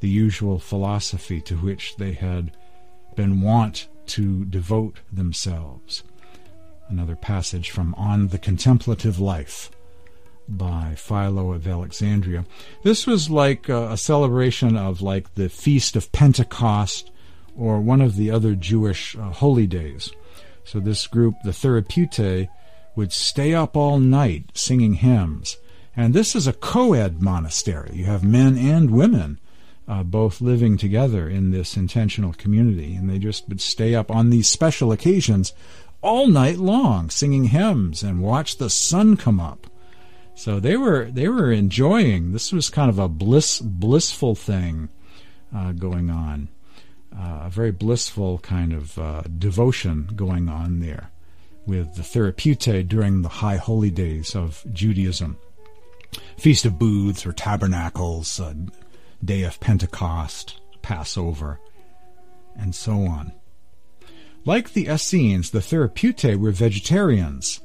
the 0.00 0.08
usual 0.08 0.58
philosophy 0.58 1.40
to 1.40 1.56
which 1.56 1.96
they 1.96 2.12
had 2.12 2.56
been 3.16 3.40
wont 3.40 3.88
to 4.06 4.44
devote 4.44 5.00
themselves. 5.12 6.02
Another 6.88 7.16
passage 7.16 7.70
from 7.70 7.94
On 7.94 8.28
the 8.28 8.38
Contemplative 8.38 9.18
Life 9.18 9.70
by 10.48 10.94
Philo 10.96 11.52
of 11.52 11.66
Alexandria. 11.66 12.44
This 12.82 13.06
was 13.06 13.30
like 13.30 13.68
a, 13.68 13.92
a 13.92 13.96
celebration 13.96 14.76
of 14.76 15.02
like 15.02 15.34
the 15.34 15.48
Feast 15.48 15.96
of 15.96 16.12
Pentecost 16.12 17.10
or 17.56 17.80
one 17.80 18.00
of 18.00 18.16
the 18.16 18.30
other 18.30 18.54
Jewish 18.54 19.16
uh, 19.16 19.30
holy 19.30 19.66
days. 19.66 20.12
So 20.64 20.80
this 20.80 21.06
group, 21.06 21.34
the 21.44 21.50
Therapeutae, 21.50 22.48
would 22.96 23.12
stay 23.12 23.54
up 23.54 23.76
all 23.76 23.98
night 23.98 24.46
singing 24.54 24.94
hymns. 24.94 25.56
And 25.96 26.14
this 26.14 26.34
is 26.34 26.46
a 26.46 26.52
co-ed 26.52 27.22
monastery. 27.22 27.90
You 27.94 28.06
have 28.06 28.24
men 28.24 28.58
and 28.58 28.90
women 28.90 29.38
uh, 29.86 30.02
both 30.02 30.40
living 30.40 30.76
together 30.76 31.28
in 31.28 31.50
this 31.50 31.76
intentional 31.76 32.32
community. 32.32 32.94
And 32.96 33.08
they 33.08 33.18
just 33.18 33.48
would 33.48 33.60
stay 33.60 33.94
up 33.94 34.10
on 34.10 34.30
these 34.30 34.48
special 34.48 34.92
occasions 34.92 35.52
all 36.00 36.26
night 36.26 36.58
long 36.58 37.10
singing 37.10 37.44
hymns 37.44 38.02
and 38.02 38.22
watch 38.22 38.56
the 38.56 38.70
sun 38.70 39.16
come 39.16 39.40
up. 39.40 39.66
So 40.34 40.60
they 40.60 40.76
were 40.76 41.06
they 41.06 41.28
were 41.28 41.52
enjoying. 41.52 42.32
This 42.32 42.52
was 42.52 42.70
kind 42.70 42.90
of 42.90 42.98
a 42.98 43.08
bliss 43.08 43.60
blissful 43.60 44.34
thing 44.34 44.88
uh, 45.54 45.72
going 45.72 46.10
on, 46.10 46.48
uh, 47.16 47.42
a 47.44 47.50
very 47.50 47.70
blissful 47.70 48.38
kind 48.38 48.72
of 48.72 48.98
uh, 48.98 49.22
devotion 49.38 50.10
going 50.16 50.48
on 50.48 50.80
there 50.80 51.10
with 51.66 51.94
the 51.94 52.02
Therapeutae 52.02 52.86
during 52.86 53.22
the 53.22 53.28
high 53.28 53.56
holy 53.56 53.90
days 53.90 54.34
of 54.34 54.64
Judaism. 54.72 55.38
Feast 56.36 56.64
of 56.64 56.78
Booths 56.78 57.24
or 57.24 57.32
Tabernacles, 57.32 58.38
uh, 58.38 58.54
Day 59.24 59.42
of 59.42 59.58
Pentecost, 59.60 60.60
Passover, 60.82 61.58
and 62.56 62.74
so 62.74 62.92
on. 62.92 63.32
Like 64.44 64.72
the 64.72 64.86
Essenes, 64.86 65.50
the 65.50 65.60
Therapeutae 65.60 66.38
were 66.38 66.50
vegetarians. 66.50 67.60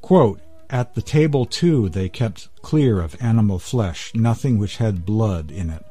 Quote, 0.00 0.40
At 0.74 0.96
the 0.96 1.02
table, 1.02 1.46
too, 1.46 1.88
they 1.88 2.08
kept 2.08 2.48
clear 2.60 3.00
of 3.00 3.16
animal 3.22 3.60
flesh, 3.60 4.10
nothing 4.12 4.58
which 4.58 4.78
had 4.78 5.06
blood 5.06 5.52
in 5.52 5.70
it. 5.70 5.84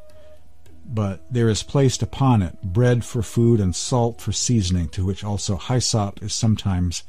But 0.86 1.22
there 1.32 1.48
is 1.48 1.64
placed 1.64 2.04
upon 2.04 2.42
it 2.42 2.62
bread 2.62 3.06
for 3.06 3.24
food 3.24 3.62
and 3.62 3.74
salt 3.74 4.20
for 4.20 4.34
seasoning, 4.34 4.90
to 4.90 5.06
which 5.06 5.24
also 5.24 5.56
hyssop 5.56 6.22
is 6.22 6.36
sometimes 6.36 7.04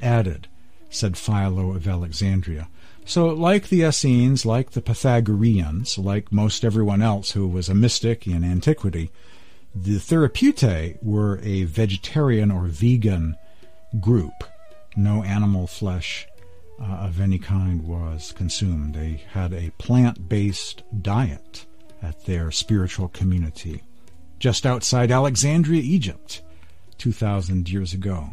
added, 0.00 0.48
said 0.88 1.18
Philo 1.18 1.72
of 1.72 1.86
Alexandria. 1.86 2.68
So, 3.04 3.26
like 3.26 3.68
the 3.68 3.82
Essenes, 3.82 4.46
like 4.46 4.70
the 4.70 4.80
Pythagoreans, 4.80 5.98
like 5.98 6.32
most 6.32 6.64
everyone 6.64 7.02
else 7.02 7.32
who 7.32 7.46
was 7.46 7.68
a 7.68 7.74
mystic 7.74 8.26
in 8.26 8.42
antiquity, 8.42 9.10
the 9.74 9.98
Therapeutae 9.98 10.96
were 11.02 11.40
a 11.42 11.64
vegetarian 11.64 12.50
or 12.50 12.68
vegan 12.68 13.36
group. 14.00 14.44
No 14.96 15.22
animal 15.24 15.66
flesh 15.66 16.26
uh, 16.80 16.84
of 16.84 17.20
any 17.20 17.38
kind 17.38 17.86
was 17.86 18.32
consumed. 18.32 18.94
They 18.94 19.22
had 19.32 19.52
a 19.52 19.70
plant 19.78 20.28
based 20.28 20.82
diet 21.02 21.66
at 22.02 22.24
their 22.24 22.50
spiritual 22.50 23.08
community 23.08 23.82
just 24.38 24.64
outside 24.64 25.10
Alexandria, 25.10 25.82
Egypt, 25.82 26.42
2,000 26.98 27.68
years 27.68 27.92
ago. 27.92 28.30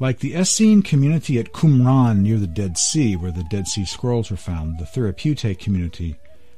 Like 0.00 0.18
the 0.18 0.34
Essene 0.34 0.82
community 0.82 1.38
at 1.38 1.52
Qumran 1.52 2.18
near 2.18 2.38
the 2.38 2.48
Dead 2.48 2.76
Sea, 2.76 3.14
where 3.14 3.30
the 3.30 3.44
Dead 3.44 3.68
Sea 3.68 3.84
Scrolls 3.84 4.30
were 4.30 4.36
found, 4.36 4.78
the 4.78 4.84
Therapeutae 4.84 5.58
community 5.58 6.16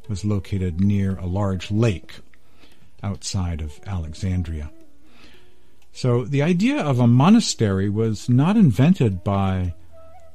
was 0.09 0.25
located 0.25 0.81
near 0.81 1.17
a 1.17 1.27
large 1.27 1.71
lake 1.71 2.15
outside 3.03 3.61
of 3.61 3.79
Alexandria. 3.87 4.71
So 5.93 6.25
the 6.25 6.43
idea 6.43 6.83
of 6.83 6.99
a 6.99 7.07
monastery 7.07 7.89
was 7.89 8.29
not 8.29 8.57
invented 8.57 9.23
by 9.23 9.75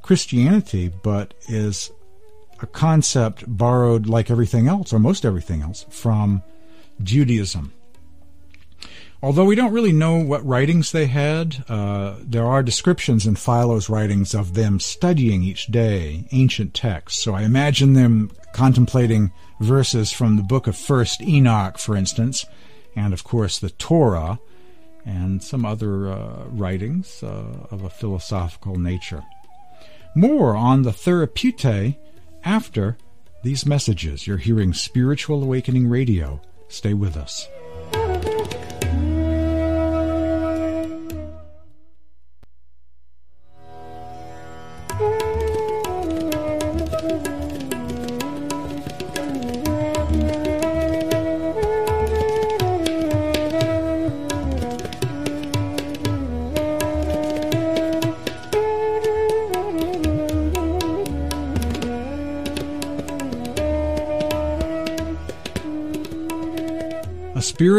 Christianity, 0.01 0.91
but 1.03 1.33
is 1.47 1.91
a 2.59 2.67
concept 2.67 3.43
borrowed, 3.47 4.07
like 4.07 4.29
everything 4.29 4.67
else, 4.67 4.93
or 4.93 4.99
most 4.99 5.25
everything 5.25 5.61
else, 5.61 5.85
from 5.89 6.43
Judaism. 7.01 7.73
Although 9.23 9.45
we 9.45 9.55
don't 9.55 9.73
really 9.73 9.91
know 9.91 10.17
what 10.17 10.45
writings 10.45 10.91
they 10.91 11.05
had, 11.05 11.63
uh, 11.69 12.15
there 12.21 12.45
are 12.45 12.63
descriptions 12.63 13.27
in 13.27 13.35
Philo's 13.35 13.87
writings 13.87 14.33
of 14.33 14.55
them 14.55 14.79
studying 14.79 15.43
each 15.43 15.67
day 15.67 16.25
ancient 16.31 16.73
texts. 16.73 17.21
So 17.21 17.35
I 17.35 17.43
imagine 17.43 17.93
them 17.93 18.31
contemplating 18.53 19.31
verses 19.59 20.11
from 20.11 20.37
the 20.37 20.43
book 20.43 20.65
of 20.65 20.75
First 20.75 21.21
Enoch, 21.21 21.77
for 21.77 21.95
instance, 21.95 22.47
and 22.95 23.13
of 23.13 23.23
course 23.23 23.59
the 23.59 23.69
Torah, 23.69 24.39
and 25.05 25.43
some 25.43 25.65
other 25.65 26.11
uh, 26.11 26.45
writings 26.47 27.21
uh, 27.21 27.67
of 27.69 27.83
a 27.83 27.89
philosophical 27.89 28.77
nature. 28.77 29.23
More 30.15 30.55
on 30.55 30.81
the 30.81 30.91
Therapeutae 30.91 31.97
after 32.43 32.97
these 33.43 33.65
messages. 33.65 34.27
You're 34.27 34.37
hearing 34.37 34.73
Spiritual 34.73 35.41
Awakening 35.43 35.87
Radio. 35.87 36.41
Stay 36.67 36.93
with 36.93 37.15
us. 37.15 37.47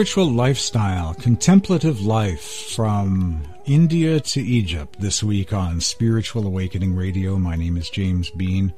Spiritual 0.02 0.32
lifestyle, 0.32 1.14
contemplative 1.14 2.00
life 2.00 2.72
from 2.74 3.40
India 3.66 4.18
to 4.18 4.42
Egypt 4.42 4.96
this 4.98 5.22
week 5.22 5.52
on 5.52 5.80
Spiritual 5.80 6.44
Awakening 6.44 6.96
Radio. 6.96 7.36
My 7.36 7.54
name 7.54 7.76
is 7.76 7.88
James 7.88 8.28
Bean. 8.30 8.74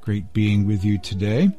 Great 0.00 0.32
being 0.32 0.64
with 0.64 0.84
you 0.84 0.96
today. 0.96 1.50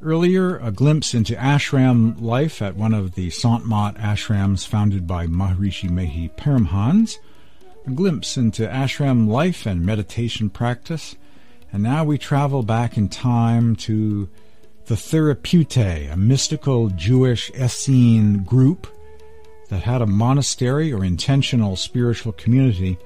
Earlier, 0.00 0.58
a 0.58 0.70
glimpse 0.70 1.12
into 1.12 1.34
ashram 1.34 2.22
life 2.22 2.62
at 2.62 2.76
one 2.76 2.94
of 2.94 3.16
the 3.16 3.30
Sant 3.30 3.66
Mat 3.66 3.96
ashrams 3.96 4.64
founded 4.64 5.08
by 5.08 5.26
Maharishi 5.26 5.90
Mehi 5.90 6.30
Paramhans. 6.36 7.16
A 7.84 7.90
glimpse 7.90 8.36
into 8.36 8.62
ashram 8.62 9.26
life 9.26 9.66
and 9.66 9.84
meditation 9.84 10.50
practice. 10.50 11.16
And 11.72 11.82
now 11.82 12.04
we 12.04 12.16
travel 12.16 12.62
back 12.62 12.96
in 12.96 13.08
time 13.08 13.74
to 13.74 14.28
the 14.90 14.96
Therapeutae, 14.96 16.12
a 16.12 16.16
mystical 16.16 16.88
Jewish 16.88 17.48
Essene 17.52 18.42
group 18.42 18.88
that 19.68 19.84
had 19.84 20.02
a 20.02 20.06
monastery 20.06 20.92
or 20.92 21.04
intentional 21.04 21.76
spiritual 21.76 22.32
community 22.32 22.98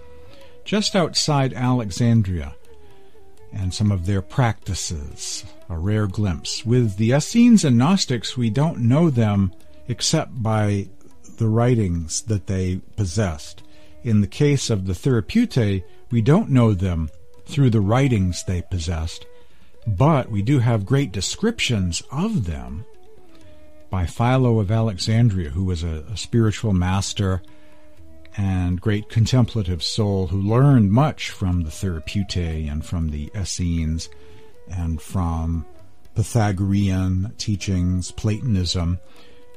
just 0.64 0.97
outside 0.97 1.53
Alexandria, 1.53 2.55
and 3.53 3.74
some 3.74 3.93
of 3.93 4.07
their 4.07 4.22
practices, 4.22 5.45
a 5.68 5.76
rare 5.76 6.07
glimpse. 6.07 6.64
With 6.64 6.97
the 6.97 7.12
Essenes 7.12 7.66
and 7.66 7.76
Gnostics, 7.76 8.35
we 8.35 8.49
don't 8.49 8.78
know 8.78 9.11
them 9.11 9.53
except 9.87 10.43
by 10.43 10.89
the 11.37 11.49
writings 11.49 12.22
that 12.22 12.47
they 12.47 12.80
possessed. 12.97 13.62
In 14.03 14.22
the 14.22 14.26
case 14.26 14.70
of 14.70 14.87
the 14.87 14.95
Therapeutae, 14.95 15.85
we 16.11 16.22
don't 16.22 16.49
know 16.49 16.72
them 16.72 17.11
through 17.45 17.68
the 17.68 17.82
writings 17.82 18.43
they 18.43 18.62
possessed, 18.62 19.26
but 19.87 20.30
we 20.30 20.43
do 20.43 20.59
have 20.59 20.87
great 20.87 21.12
descriptions 21.12 22.03
of 22.11 22.47
them 22.47 22.85
by 23.91 24.07
Philo 24.07 24.59
of 24.59 24.70
Alexandria, 24.70 25.51
who 25.51 25.64
was 25.64 25.85
a, 25.85 26.05
a 26.11 26.16
spiritual 26.16 26.72
master 26.72 27.43
and 28.37 28.80
great 28.80 29.09
contemplative 29.09 29.82
soul 29.82 30.26
who 30.28 30.41
learned 30.41 30.91
much 30.91 31.30
from 31.30 31.62
the 31.62 31.70
Therapeutae 31.70 32.70
and 32.70 32.85
from 32.85 33.11
the 33.11 33.30
Essenes 33.37 34.09
and 34.68 35.01
from 35.01 35.64
Pythagorean 36.14 37.32
teachings, 37.39 38.11
Platonism, 38.11 38.99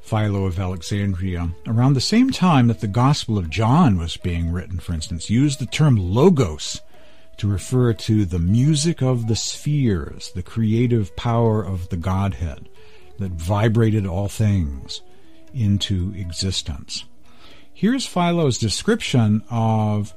Philo 0.02 0.46
of 0.46 0.60
Alexandria, 0.60 1.50
around 1.66 1.94
the 1.94 2.02
same 2.02 2.30
time 2.32 2.68
that 2.68 2.80
the 2.82 2.88
Gospel 2.88 3.38
of 3.38 3.50
John 3.50 3.98
was 3.98 4.18
being 4.18 4.52
written, 4.52 4.80
for 4.80 4.94
instance, 4.94 5.30
used 5.30 5.60
the 5.60 5.66
term 5.66 5.98
logos 5.98 6.82
to 7.38 7.48
refer 7.48 7.94
to 7.94 8.26
the 8.26 8.40
music 8.40 9.02
of 9.02 9.28
the 9.28 9.36
spheres, 9.36 10.32
the 10.34 10.44
creative 10.44 11.16
power 11.16 11.64
of 11.64 11.90
the 11.90 11.98
Godhead 11.98 12.70
that 13.20 13.32
vibrated 13.32 14.06
all 14.06 14.28
things 14.28 15.02
into 15.54 16.14
existence. 16.16 17.06
Here's 17.74 18.08
Philo's 18.08 18.58
description 18.58 19.44
of 19.50 20.14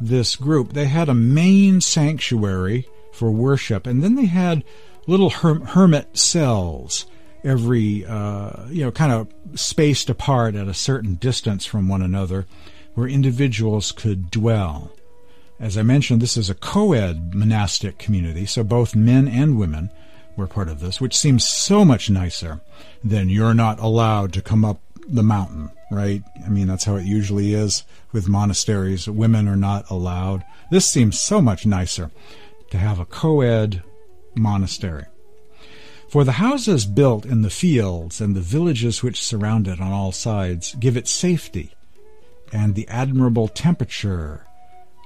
this 0.00 0.36
group. 0.36 0.72
They 0.72 0.86
had 0.86 1.08
a 1.08 1.14
main 1.14 1.80
sanctuary 1.80 2.86
for 3.12 3.30
worship, 3.30 3.86
and 3.86 4.02
then 4.02 4.14
they 4.14 4.26
had 4.26 4.64
little 5.06 5.30
her- 5.30 5.64
hermit 5.64 6.16
cells 6.16 7.06
every, 7.42 8.04
uh, 8.06 8.66
you 8.68 8.84
know, 8.84 8.92
kind 8.92 9.12
of 9.12 9.28
spaced 9.58 10.08
apart 10.08 10.54
at 10.54 10.68
a 10.68 10.74
certain 10.74 11.14
distance 11.16 11.66
from 11.66 11.88
one 11.88 12.02
another 12.02 12.46
where 12.94 13.08
individuals 13.08 13.92
could 13.92 14.30
dwell 14.30 14.92
As 15.60 15.76
I 15.76 15.82
mentioned, 15.82 16.22
this 16.22 16.38
is 16.38 16.48
a 16.48 16.54
co 16.54 16.94
ed 16.94 17.34
monastic 17.34 17.98
community, 17.98 18.46
so 18.46 18.64
both 18.64 18.96
men 18.96 19.28
and 19.28 19.58
women 19.58 19.90
were 20.34 20.46
part 20.46 20.70
of 20.70 20.80
this, 20.80 21.02
which 21.02 21.16
seems 21.16 21.46
so 21.46 21.84
much 21.84 22.08
nicer 22.08 22.62
than 23.04 23.28
you're 23.28 23.52
not 23.52 23.78
allowed 23.78 24.32
to 24.32 24.42
come 24.42 24.64
up 24.64 24.80
the 25.06 25.22
mountain, 25.22 25.70
right? 25.90 26.22
I 26.44 26.48
mean, 26.48 26.66
that's 26.66 26.84
how 26.84 26.96
it 26.96 27.04
usually 27.04 27.52
is 27.52 27.84
with 28.10 28.26
monasteries. 28.26 29.06
Women 29.06 29.46
are 29.48 29.56
not 29.56 29.90
allowed. 29.90 30.44
This 30.70 30.88
seems 30.90 31.20
so 31.20 31.42
much 31.42 31.66
nicer 31.66 32.10
to 32.70 32.78
have 32.78 32.98
a 32.98 33.04
co 33.04 33.42
ed 33.42 33.82
monastery. 34.34 35.04
For 36.08 36.24
the 36.24 36.32
houses 36.32 36.86
built 36.86 37.26
in 37.26 37.42
the 37.42 37.50
fields 37.50 38.20
and 38.20 38.34
the 38.34 38.40
villages 38.40 39.02
which 39.02 39.22
surround 39.22 39.68
it 39.68 39.80
on 39.80 39.92
all 39.92 40.10
sides 40.10 40.74
give 40.80 40.96
it 40.96 41.06
safety, 41.06 41.74
and 42.50 42.74
the 42.74 42.88
admirable 42.88 43.46
temperature 43.46 44.46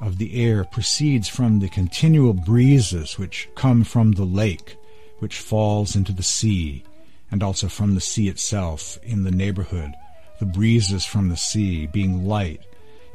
of 0.01 0.19
the 0.19 0.43
air 0.45 0.65
proceeds 0.65 1.29
from 1.29 1.61
the 1.61 1.69
continual 1.69 2.33
breezes 2.33 3.19
which 3.19 3.49
come 3.55 3.85
from 3.85 4.13
the 4.13 4.25
lake, 4.25 4.77
which 5.19 5.39
falls 5.39 5.95
into 5.95 6.13
the 6.13 6.23
sea, 6.23 6.83
and 7.31 7.43
also 7.43 7.69
from 7.69 7.95
the 7.95 8.01
sea 8.01 8.29
itself 8.29 8.99
in 9.03 9.25
the 9.25 9.31
neighborhood, 9.31 9.93
the 10.41 10.47
breezes 10.47 11.05
from 11.05 11.29
the 11.29 11.37
sea 11.37 11.87
being 11.87 12.27
light, 12.27 12.61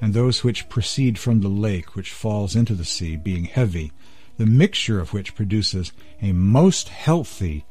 and 0.02 0.14
those 0.14 0.44
which 0.44 0.70
proceed 0.70 1.20
from 1.20 1.42
the 1.42 1.50
lake 1.50 1.96
which 1.96 2.12
falls 2.12 2.56
into 2.56 2.74
the 2.74 2.86
sea 2.86 3.16
being 3.16 3.46
heavy, 3.46 3.92
the 4.38 4.46
mixture 4.46 5.00
of 5.00 5.14
which 5.14 5.36
produces 5.36 5.92
a 6.22 6.32
most 6.32 6.90
healthy 6.90 7.66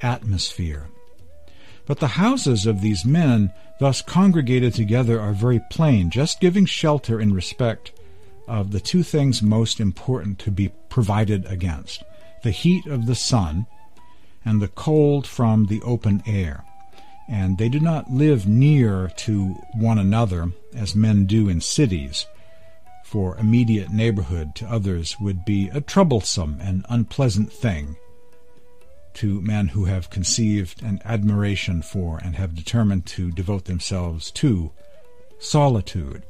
atmosphere. 0.00 0.88
But 1.86 2.00
the 2.00 2.08
houses 2.08 2.66
of 2.66 2.80
these 2.80 3.04
men 3.04 3.52
thus 3.78 4.02
congregated 4.02 4.74
together 4.74 5.20
are 5.20 5.32
very 5.32 5.60
plain, 5.70 6.10
just 6.10 6.40
giving 6.40 6.64
shelter 6.64 7.20
in 7.20 7.34
respect 7.34 7.92
of 8.46 8.72
the 8.72 8.80
two 8.80 9.02
things 9.02 9.42
most 9.42 9.80
important 9.80 10.38
to 10.40 10.50
be 10.50 10.70
provided 10.88 11.44
against 11.46 12.02
the 12.42 12.50
heat 12.50 12.86
of 12.86 13.06
the 13.06 13.14
sun 13.14 13.66
and 14.44 14.62
the 14.62 14.68
cold 14.68 15.26
from 15.26 15.66
the 15.66 15.82
open 15.82 16.22
air. 16.26 16.64
And 17.28 17.58
they 17.58 17.68
do 17.68 17.80
not 17.80 18.10
live 18.10 18.46
near 18.46 19.10
to 19.16 19.48
one 19.74 19.98
another 19.98 20.52
as 20.74 20.94
men 20.94 21.26
do 21.26 21.48
in 21.48 21.60
cities, 21.60 22.26
for 23.04 23.36
immediate 23.36 23.90
neighborhood 23.90 24.54
to 24.56 24.66
others 24.66 25.18
would 25.20 25.44
be 25.44 25.68
a 25.68 25.80
troublesome 25.80 26.58
and 26.60 26.86
unpleasant 26.88 27.52
thing 27.52 27.96
to 29.14 29.40
men 29.40 29.68
who 29.68 29.86
have 29.86 30.10
conceived 30.10 30.82
an 30.82 31.00
admiration 31.04 31.82
for 31.82 32.18
and 32.22 32.36
have 32.36 32.54
determined 32.54 33.06
to 33.06 33.32
devote 33.32 33.64
themselves 33.64 34.30
to 34.30 34.70
solitude. 35.38 36.22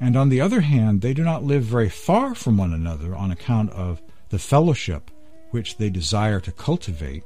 And 0.00 0.16
on 0.16 0.28
the 0.28 0.40
other 0.40 0.60
hand, 0.60 1.00
they 1.00 1.14
do 1.14 1.22
not 1.22 1.44
live 1.44 1.62
very 1.62 1.88
far 1.88 2.34
from 2.34 2.56
one 2.56 2.72
another 2.72 3.14
on 3.14 3.30
account 3.30 3.70
of 3.70 4.02
the 4.30 4.38
fellowship 4.38 5.10
which 5.50 5.76
they 5.76 5.88
desire 5.88 6.40
to 6.40 6.52
cultivate, 6.52 7.22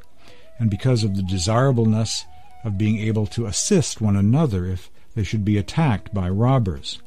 and 0.58 0.70
because 0.70 1.02
of 1.02 1.16
the 1.16 1.22
desirableness 1.22 2.24
of 2.64 2.76
being 2.76 2.98
able 2.98 3.26
to 3.26 3.46
assist 3.46 4.00
one 4.00 4.16
another 4.16 4.66
if 4.66 4.90
they 5.14 5.22
should 5.22 5.44
be 5.44 5.56
attacked 5.56 6.12
by 6.12 6.28
robbers. 6.28 7.00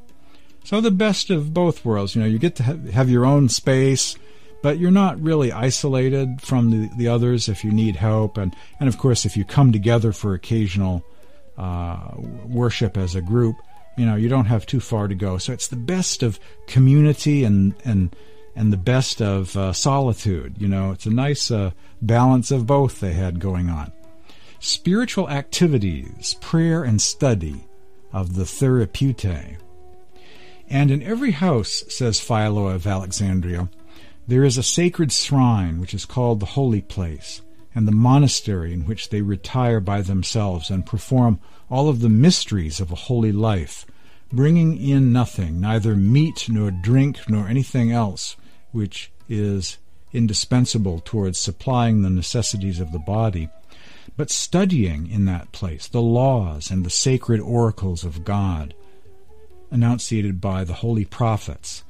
So 0.64 0.82
the 0.82 0.92
best 0.92 1.30
of 1.30 1.54
both 1.54 1.86
worlds, 1.86 2.16
you 2.16 2.22
know, 2.22 2.28
you 2.28 2.40
get 2.40 2.56
to 2.58 2.64
have 2.64 3.10
your 3.10 3.26
own 3.26 3.50
space, 3.50 4.16
but 4.62 4.80
you're 4.80 4.92
not 4.92 5.22
really 5.22 5.52
isolated 5.52 6.42
from 6.42 6.72
the, 6.72 6.90
the 6.98 7.08
others 7.08 7.50
if 7.50 7.64
you 7.64 7.72
need 7.72 7.96
help. 7.96 8.38
And, 8.38 8.56
and 8.80 8.88
of 8.88 8.98
course, 8.98 9.26
if 9.26 9.36
you 9.36 9.44
come 9.44 9.72
together 9.72 10.12
for 10.12 10.34
occasional 10.34 11.04
uh, 11.58 12.12
worship 12.46 12.98
as 12.98 13.16
a 13.16 13.22
group, 13.22 13.56
you 14.02 14.08
know, 14.08 14.16
you 14.16 14.30
don't 14.30 14.46
have 14.46 14.66
too 14.66 14.80
far 14.80 15.08
to 15.08 15.14
go. 15.14 15.38
So 15.38 15.54
it's 15.54 15.68
the 15.68 15.76
best 15.76 16.24
of 16.24 16.40
community 16.66 17.44
and, 17.44 17.76
and, 17.86 18.16
and 18.56 18.74
the 18.74 18.78
best 18.78 19.22
of 19.22 19.56
uh, 19.56 19.74
solitude. 19.74 20.56
You 20.58 20.70
know, 20.70 20.90
it's 20.90 21.06
a 21.06 21.12
nice 21.12 21.52
uh, 21.52 21.70
balance 22.02 22.50
of 22.50 22.66
both 22.66 23.00
they 23.00 23.14
had 23.14 23.40
going 23.40 23.70
on. 23.70 23.92
Spiritual 24.60 25.30
activities, 25.30 26.36
prayer 26.42 26.84
and 26.84 27.00
study 27.00 27.68
of 28.12 28.34
the 28.34 28.44
Therapeutae. 28.44 29.58
And 30.68 30.90
in 30.90 31.04
every 31.04 31.32
house, 31.32 31.84
says 31.90 32.20
Philo 32.20 32.70
of 32.70 32.88
Alexandria, 32.88 33.70
there 34.28 34.44
is 34.44 34.58
a 34.58 34.64
sacred 34.64 35.12
shrine 35.12 35.80
which 35.80 35.94
is 35.94 36.06
called 36.06 36.40
the 36.40 36.56
holy 36.58 36.82
place, 36.82 37.44
and 37.76 37.88
the 37.88 37.92
monastery 37.92 38.74
in 38.74 38.88
which 38.88 39.10
they 39.10 39.22
retire 39.22 39.80
by 39.80 40.02
themselves 40.02 40.72
and 40.72 40.88
perform 40.88 41.40
all 41.70 41.88
of 41.88 42.02
the 42.02 42.10
mysteries 42.10 42.80
of 42.80 42.92
a 42.92 42.96
holy 42.96 43.32
life, 43.32 43.86
bringing 44.32 44.78
in 44.78 45.12
nothing, 45.12 45.60
neither 45.60 45.96
meat 45.96 46.48
nor 46.50 46.72
drink 46.72 47.20
nor 47.28 47.48
anything 47.48 47.92
else 47.92 48.36
which 48.72 49.12
is 49.28 49.78
indispensable 50.14 51.00
towards 51.00 51.40
supplying 51.40 52.02
the 52.02 52.10
necessities 52.10 52.80
of 52.80 52.92
the 52.92 53.00
body, 53.00 53.50
but 54.18 54.30
studying 54.30 55.10
in 55.10 55.26
that 55.26 55.52
place 55.52 55.88
the 55.88 56.02
laws 56.02 56.70
and 56.70 56.86
the 56.86 56.90
sacred 56.90 57.40
oracles 57.40 58.04
of 58.04 58.26
God, 58.26 58.74
enunciated 59.72 60.42
by 60.42 60.64
the 60.64 60.76
holy 60.76 61.06
prophets, 61.06 61.84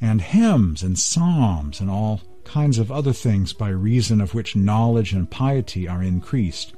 and 0.00 0.20
hymns 0.20 0.82
and 0.82 0.98
psalms 0.98 1.80
and 1.80 1.90
all 1.90 2.20
kinds 2.44 2.78
of 2.78 2.92
other 2.92 3.12
things 3.12 3.52
by 3.52 3.68
reason 3.68 4.20
of 4.20 4.34
which 4.34 4.54
knowledge 4.54 5.12
and 5.12 5.30
piety 5.30 5.88
are 5.88 6.02
increased 6.02 6.74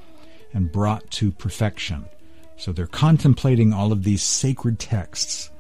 and 0.53 0.73
brought 0.73 1.11
to 1.11 1.31
perfection. 1.31 2.07
So 2.59 2.73
they're 2.73 2.87
contemplating 2.87 3.73
all 3.73 3.93
of 3.93 4.03
these 4.03 4.23
sacred 4.23 4.79
texts. 4.79 5.51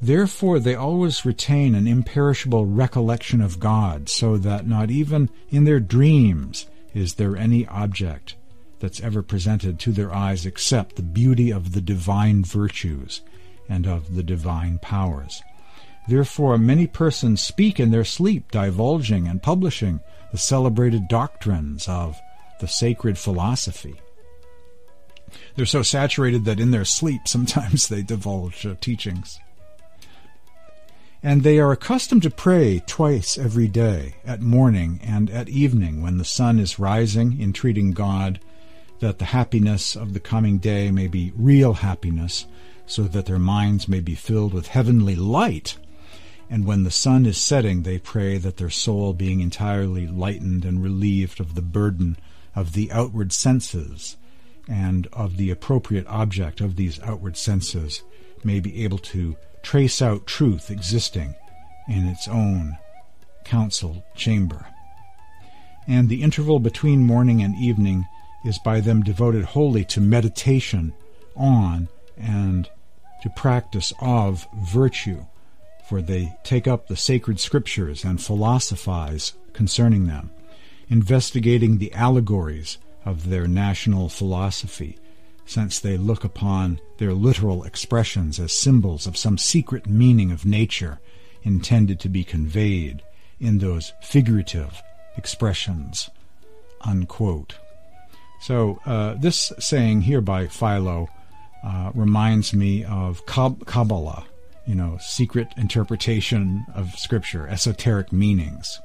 Therefore, 0.00 0.58
they 0.58 0.74
always 0.74 1.24
retain 1.24 1.74
an 1.74 1.86
imperishable 1.86 2.66
recollection 2.66 3.40
of 3.40 3.60
God, 3.60 4.08
so 4.08 4.36
that 4.36 4.66
not 4.66 4.90
even 4.90 5.30
in 5.48 5.64
their 5.64 5.80
dreams 5.80 6.66
is 6.92 7.14
there 7.14 7.36
any 7.36 7.66
object 7.68 8.34
that's 8.80 9.00
ever 9.00 9.22
presented 9.22 9.78
to 9.78 9.92
their 9.92 10.12
eyes 10.12 10.44
except 10.44 10.96
the 10.96 11.02
beauty 11.02 11.52
of 11.52 11.72
the 11.72 11.80
divine 11.80 12.44
virtues 12.44 13.22
and 13.68 13.86
of 13.86 14.16
the 14.16 14.24
divine 14.24 14.78
powers. 14.82 15.40
Therefore, 16.08 16.58
many 16.58 16.88
persons 16.88 17.40
speak 17.40 17.78
in 17.78 17.92
their 17.92 18.04
sleep, 18.04 18.50
divulging 18.50 19.28
and 19.28 19.40
publishing 19.40 20.00
the 20.32 20.38
celebrated 20.38 21.06
doctrines 21.06 21.88
of 21.88 22.20
the 22.60 22.66
sacred 22.66 23.16
philosophy. 23.16 24.00
They're 25.54 25.66
so 25.66 25.82
saturated 25.82 26.44
that 26.44 26.60
in 26.60 26.70
their 26.70 26.84
sleep 26.84 27.26
sometimes 27.26 27.88
they 27.88 28.02
divulge 28.02 28.66
uh, 28.66 28.74
teachings. 28.80 29.38
And 31.22 31.42
they 31.42 31.60
are 31.60 31.70
accustomed 31.70 32.22
to 32.22 32.30
pray 32.30 32.82
twice 32.84 33.38
every 33.38 33.68
day, 33.68 34.16
at 34.24 34.40
morning 34.40 34.98
and 35.04 35.30
at 35.30 35.48
evening, 35.48 36.02
when 36.02 36.18
the 36.18 36.24
sun 36.24 36.58
is 36.58 36.80
rising, 36.80 37.40
entreating 37.40 37.92
God 37.92 38.40
that 38.98 39.18
the 39.18 39.26
happiness 39.26 39.94
of 39.94 40.14
the 40.14 40.20
coming 40.20 40.58
day 40.58 40.90
may 40.90 41.06
be 41.06 41.32
real 41.36 41.74
happiness, 41.74 42.46
so 42.86 43.04
that 43.04 43.26
their 43.26 43.38
minds 43.38 43.88
may 43.88 44.00
be 44.00 44.16
filled 44.16 44.52
with 44.52 44.68
heavenly 44.68 45.14
light. 45.14 45.76
And 46.50 46.64
when 46.64 46.82
the 46.82 46.90
sun 46.90 47.24
is 47.24 47.38
setting, 47.38 47.82
they 47.82 47.98
pray 47.98 48.36
that 48.38 48.56
their 48.56 48.70
soul, 48.70 49.12
being 49.12 49.40
entirely 49.40 50.06
lightened 50.06 50.64
and 50.64 50.82
relieved 50.82 51.40
of 51.40 51.54
the 51.54 51.62
burden 51.62 52.16
of 52.54 52.72
the 52.72 52.90
outward 52.90 53.32
senses 53.32 54.16
and 54.72 55.06
of 55.12 55.36
the 55.36 55.50
appropriate 55.50 56.06
object 56.06 56.62
of 56.62 56.76
these 56.76 56.98
outward 57.02 57.36
senses, 57.36 58.02
may 58.42 58.58
be 58.58 58.82
able 58.84 58.96
to 58.96 59.36
trace 59.62 60.00
out 60.00 60.26
truth 60.26 60.70
existing 60.70 61.34
in 61.88 62.06
its 62.08 62.26
own 62.26 62.78
council 63.44 64.02
chamber. 64.16 64.66
And 65.86 66.08
the 66.08 66.22
interval 66.22 66.58
between 66.58 67.04
morning 67.04 67.42
and 67.42 67.54
evening 67.54 68.06
is 68.46 68.58
by 68.58 68.80
them 68.80 69.02
devoted 69.02 69.44
wholly 69.44 69.84
to 69.86 70.00
meditation 70.00 70.94
on 71.36 71.88
and 72.16 72.68
to 73.22 73.30
practice 73.30 73.92
of 74.00 74.46
virtue, 74.56 75.26
for 75.86 76.00
they 76.00 76.34
take 76.44 76.66
up 76.66 76.88
the 76.88 76.96
sacred 76.96 77.38
scriptures 77.38 78.04
and 78.04 78.22
philosophize 78.22 79.34
concerning 79.52 80.06
them, 80.06 80.30
investigating 80.88 81.76
the 81.76 81.92
allegories 81.92 82.78
of 83.04 83.28
their 83.28 83.46
national 83.46 84.08
philosophy, 84.08 84.98
since 85.44 85.80
they 85.80 85.96
look 85.96 86.24
upon 86.24 86.80
their 86.98 87.12
literal 87.12 87.64
expressions 87.64 88.38
as 88.38 88.52
symbols 88.52 89.06
of 89.06 89.16
some 89.16 89.38
secret 89.38 89.86
meaning 89.86 90.30
of 90.30 90.46
nature 90.46 91.00
intended 91.42 91.98
to 92.00 92.08
be 92.08 92.24
conveyed 92.24 93.02
in 93.40 93.58
those 93.58 93.92
figurative 94.02 94.82
expressions. 95.16 96.10
Unquote. 96.82 97.56
So, 98.40 98.80
uh, 98.86 99.14
this 99.14 99.52
saying 99.58 100.02
here 100.02 100.20
by 100.20 100.48
Philo 100.48 101.08
uh, 101.64 101.92
reminds 101.94 102.52
me 102.52 102.84
of 102.84 103.24
Kabbalah, 103.26 104.24
you 104.66 104.74
know, 104.74 104.98
secret 105.00 105.48
interpretation 105.56 106.64
of 106.74 106.90
Scripture, 106.98 107.46
esoteric 107.46 108.12
meanings 108.12 108.80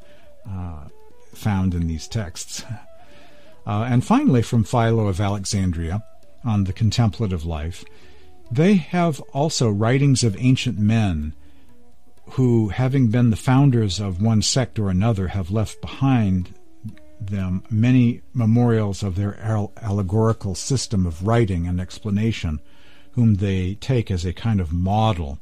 uh, 0.48 0.88
found 1.34 1.74
in 1.74 1.88
these 1.88 2.08
texts. 2.08 2.64
Uh, 3.68 3.86
and 3.90 4.06
finally, 4.06 4.42
from 4.42 4.64
Philo 4.64 5.08
of 5.08 5.20
Alexandria 5.20 6.02
on 6.46 6.64
the 6.64 6.72
contemplative 6.72 7.46
life, 7.46 7.84
they 8.50 8.76
have 8.76 9.20
also 9.34 9.70
writings 9.70 10.24
of 10.24 10.38
ancient 10.40 10.80
men 10.80 11.34
who, 12.32 12.70
having 12.70 13.10
been 13.10 13.30
the 13.30 13.36
founders 13.36 14.00
of 14.00 14.22
one 14.22 14.42
sect 14.42 14.80
or 14.80 14.90
another, 14.90 15.30
have 15.30 15.52
left 15.52 15.82
behind 15.82 16.54
them 17.20 17.62
many 17.70 18.22
memorials 18.34 19.04
of 19.04 19.16
their 19.16 19.38
allegorical 19.82 20.56
system 20.56 21.06
of 21.06 21.28
writing 21.28 21.68
and 21.68 21.82
explanation, 21.82 22.62
whom 23.12 23.36
they 23.36 23.76
take 23.76 24.10
as 24.10 24.24
a 24.24 24.32
kind 24.32 24.62
of 24.62 24.72
model 24.72 25.40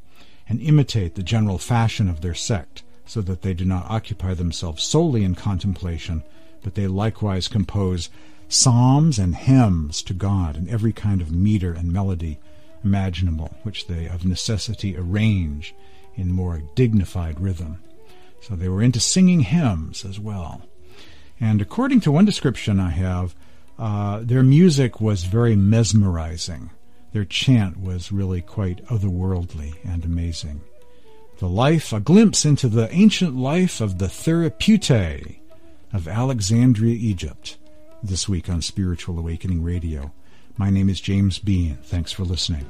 and 0.50 0.60
imitate 0.62 1.14
the 1.14 1.22
general 1.22 1.60
fashion 1.60 2.10
of 2.10 2.22
their 2.22 2.34
sect, 2.34 2.82
so 3.06 3.22
that 3.22 3.44
they 3.44 3.54
do 3.54 3.66
not 3.66 3.86
occupy 3.88 4.34
themselves 4.34 4.84
solely 4.84 5.24
in 5.24 5.36
contemplation, 5.36 6.24
but 6.66 6.74
they 6.74 6.88
likewise 6.88 7.48
compose 7.48 8.10
psalms 8.50 9.20
and 9.20 9.36
hymns 9.36 10.02
to 10.02 10.16
God 10.16 10.58
in 10.58 10.68
every 10.68 10.92
kind 10.92 11.22
of 11.22 11.32
meter 11.32 11.72
and 11.72 11.94
melody 11.94 12.40
imaginable, 12.84 13.56
which 13.62 13.86
they 13.86 14.08
of 14.08 14.26
necessity 14.26 14.98
arrange 14.98 15.76
in 16.16 16.32
more 16.32 16.64
dignified 16.74 17.40
rhythm. 17.40 17.84
So 18.42 18.56
they 18.56 18.68
were 18.68 18.82
into 18.82 19.00
singing 19.00 19.42
hymns 19.42 20.04
as 20.04 20.20
well. 20.20 20.64
And 21.40 21.62
according 21.62 22.00
to 22.02 22.12
one 22.12 22.26
description 22.26 22.80
I 22.80 22.90
have, 22.90 23.36
uh, 23.78 24.22
their 24.24 24.42
music 24.42 25.00
was 25.00 25.26
very 25.26 25.56
mesmerizing. 25.56 26.72
Their 27.14 27.26
chant 27.26 27.80
was 27.80 28.12
really 28.12 28.42
quite 28.42 28.84
otherworldly 28.88 29.76
and 29.84 30.04
amazing. 30.04 30.62
The 31.38 31.48
life, 31.48 31.94
a 31.94 32.00
glimpse 32.00 32.44
into 32.44 32.70
the 32.70 32.92
ancient 32.92 33.36
life 33.36 33.82
of 33.82 34.00
the 34.00 34.08
Therapeutae 34.08 35.42
of 35.94 36.08
Alexandria, 36.08 36.96
Egypt, 36.96 37.58
this 38.04 38.28
week 38.28 38.50
on 38.50 38.62
Spiritual 38.62 39.20
Awakening 39.20 39.64
Radio. 39.64 40.12
My 40.58 40.70
name 40.70 40.90
is 40.90 41.02
James 41.02 41.40
Bean. 41.40 41.78
Thanks 41.84 42.12
for 42.12 42.24
listening. 42.24 42.66